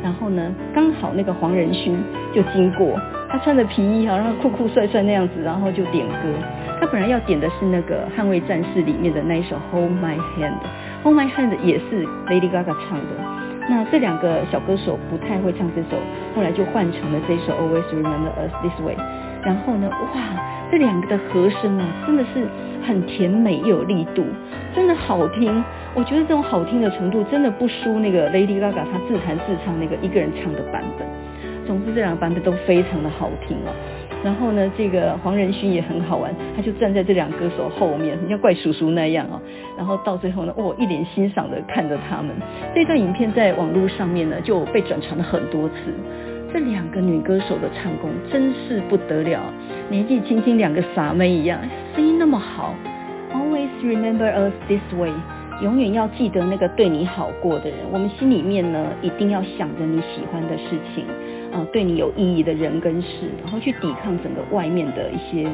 [0.00, 1.98] 然后呢，刚好那个黄仁勋
[2.32, 2.96] 就经过，
[3.28, 6.28] 他穿着皮衣哈，然后酷酷帅帅那样子，然后就点歌，
[6.80, 13.14] 他本来要点的是那个捍卫战士里面的那一首 Hold My Hand，Hold My Hand 也是 Lady Gaga 唱的。
[13.68, 16.00] 那这两个小歌手不太会唱这首，
[16.34, 18.96] 后来就换成了这首 Always Remember Us This Way。
[19.44, 20.20] 然后呢，哇，
[20.72, 22.48] 这两个的和声啊，真的是
[22.86, 24.24] 很甜美又有力度，
[24.74, 25.62] 真的好听。
[25.94, 31.06] 我觉得这种好听的程度，真的不输那个 Lady Gaga 她自弹自唱那个一个人唱的版本。
[31.66, 33.70] 总之，这两个版本都非常的好听啊。
[34.22, 39.40] 然后呢，这个黄仁勋也很好玩，他就站在这两个歌手后面，很像怪叔叔那样哦。
[39.78, 42.30] 然后到最后呢，哦，一脸欣赏的看着他们。
[42.74, 45.74] 这段影片在网络上面呢就被转传了很多次。
[46.52, 49.40] 这两个女歌手的唱功真是不得了，
[49.88, 51.58] 年纪轻轻两个傻妹一样，
[51.94, 52.74] 声音那么好。
[53.32, 55.12] Always remember us this way，
[55.62, 57.78] 永远要记得那个对你好过的人。
[57.90, 61.06] 我们心里面呢一定要想着你喜欢的事情。
[61.52, 63.08] 啊，对你有意义的人跟事，
[63.42, 65.50] 然后去抵抗整个外面的一些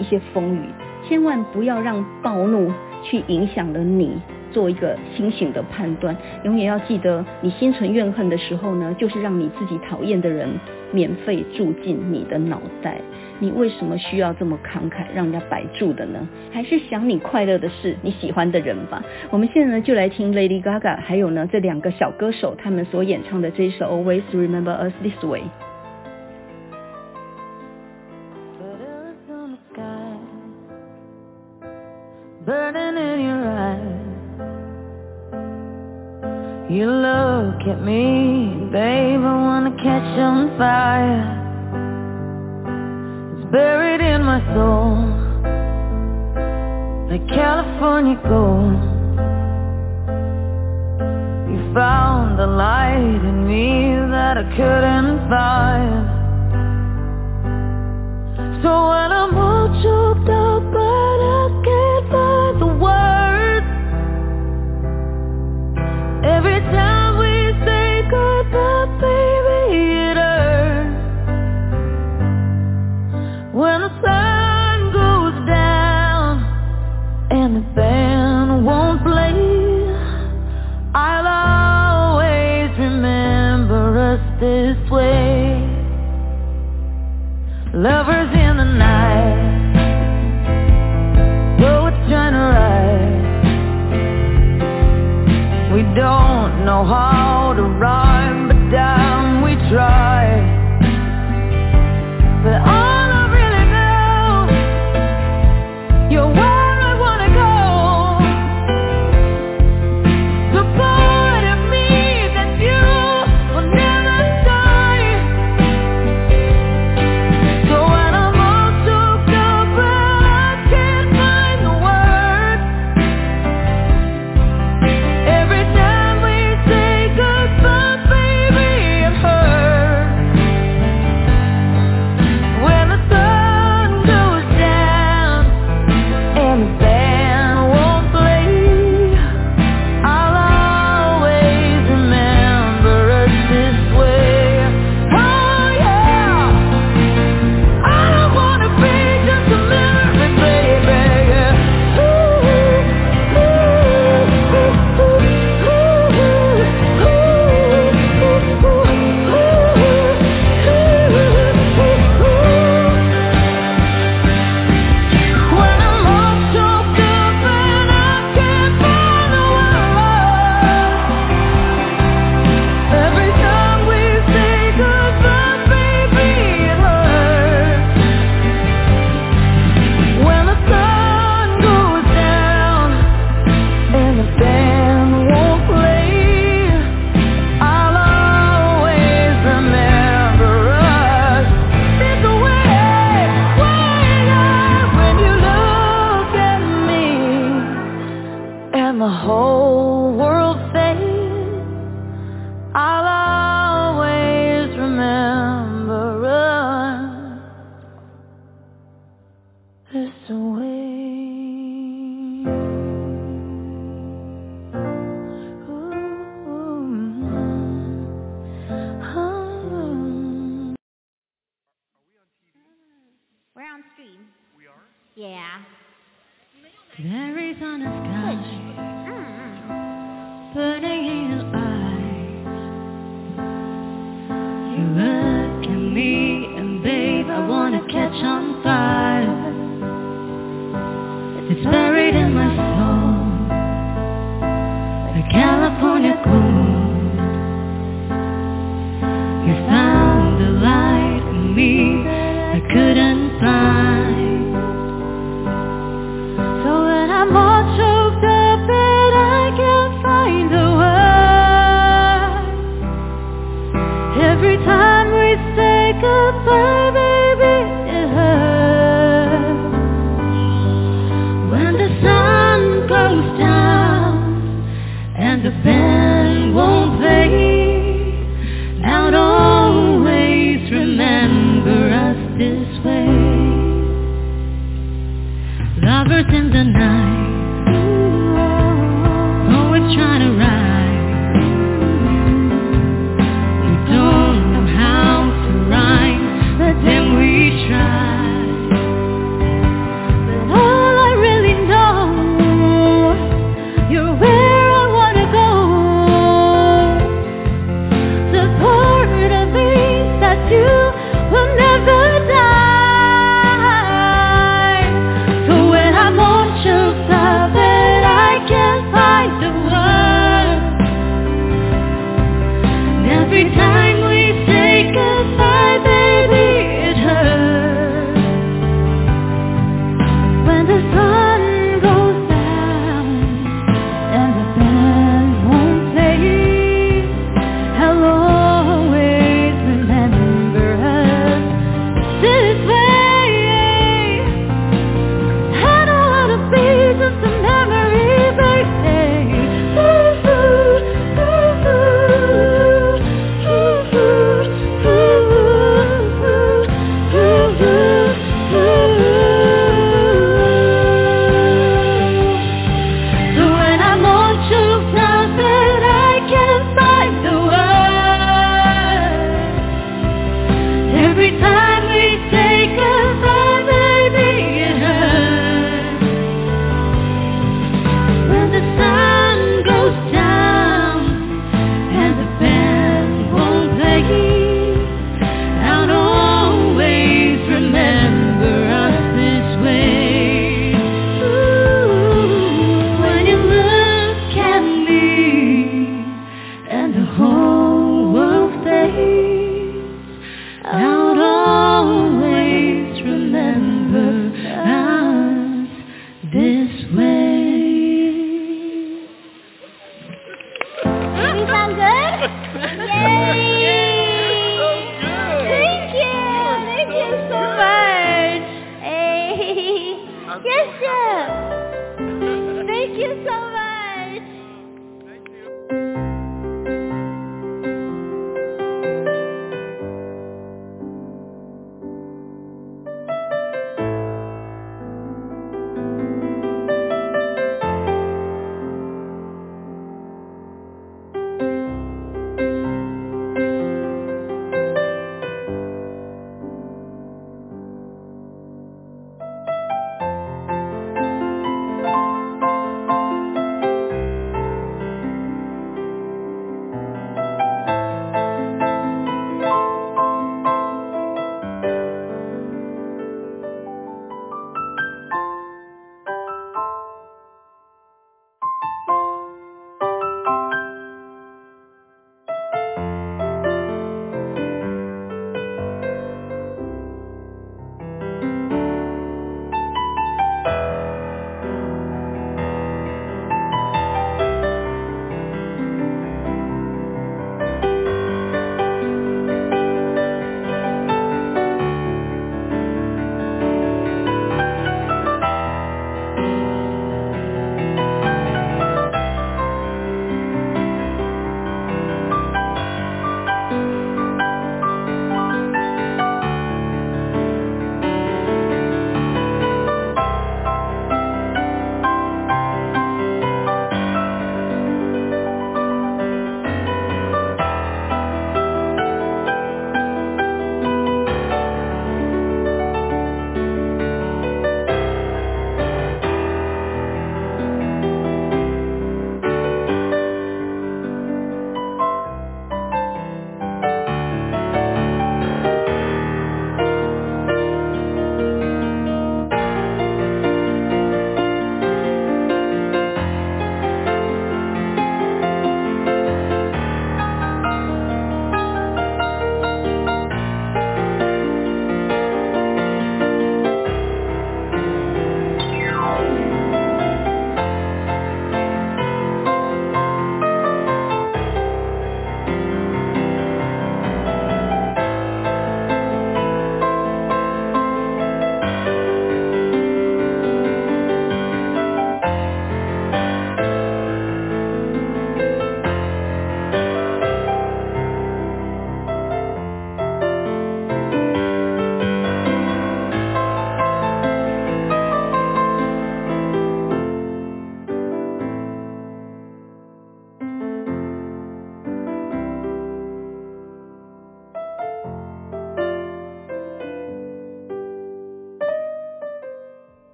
[0.00, 0.68] 一些风雨，
[1.06, 2.72] 千万不要让暴怒
[3.02, 4.16] 去影响了你
[4.52, 6.16] 做一个清醒的判断。
[6.44, 10.48] 永远要记得，你心存怨恨的时候呢，就是让你自己讨厌的人
[10.92, 13.00] 免费住进你的脑袋。
[13.40, 16.26] 你为什么需要这么慷慨，让人家白住的呢？
[16.52, 19.02] 还是想你快乐的事，你喜欢的人吧。
[19.30, 25.42] 我们现在呢，就来听 Lady Gaga，还有呢这两个小歌手他们所演唱的这一首 Always Remember Us This Way。
[43.54, 44.96] buried in my soul.
[47.08, 48.82] Like California gold.
[51.50, 56.04] You found the light in me that I couldn't find.
[58.60, 59.13] So when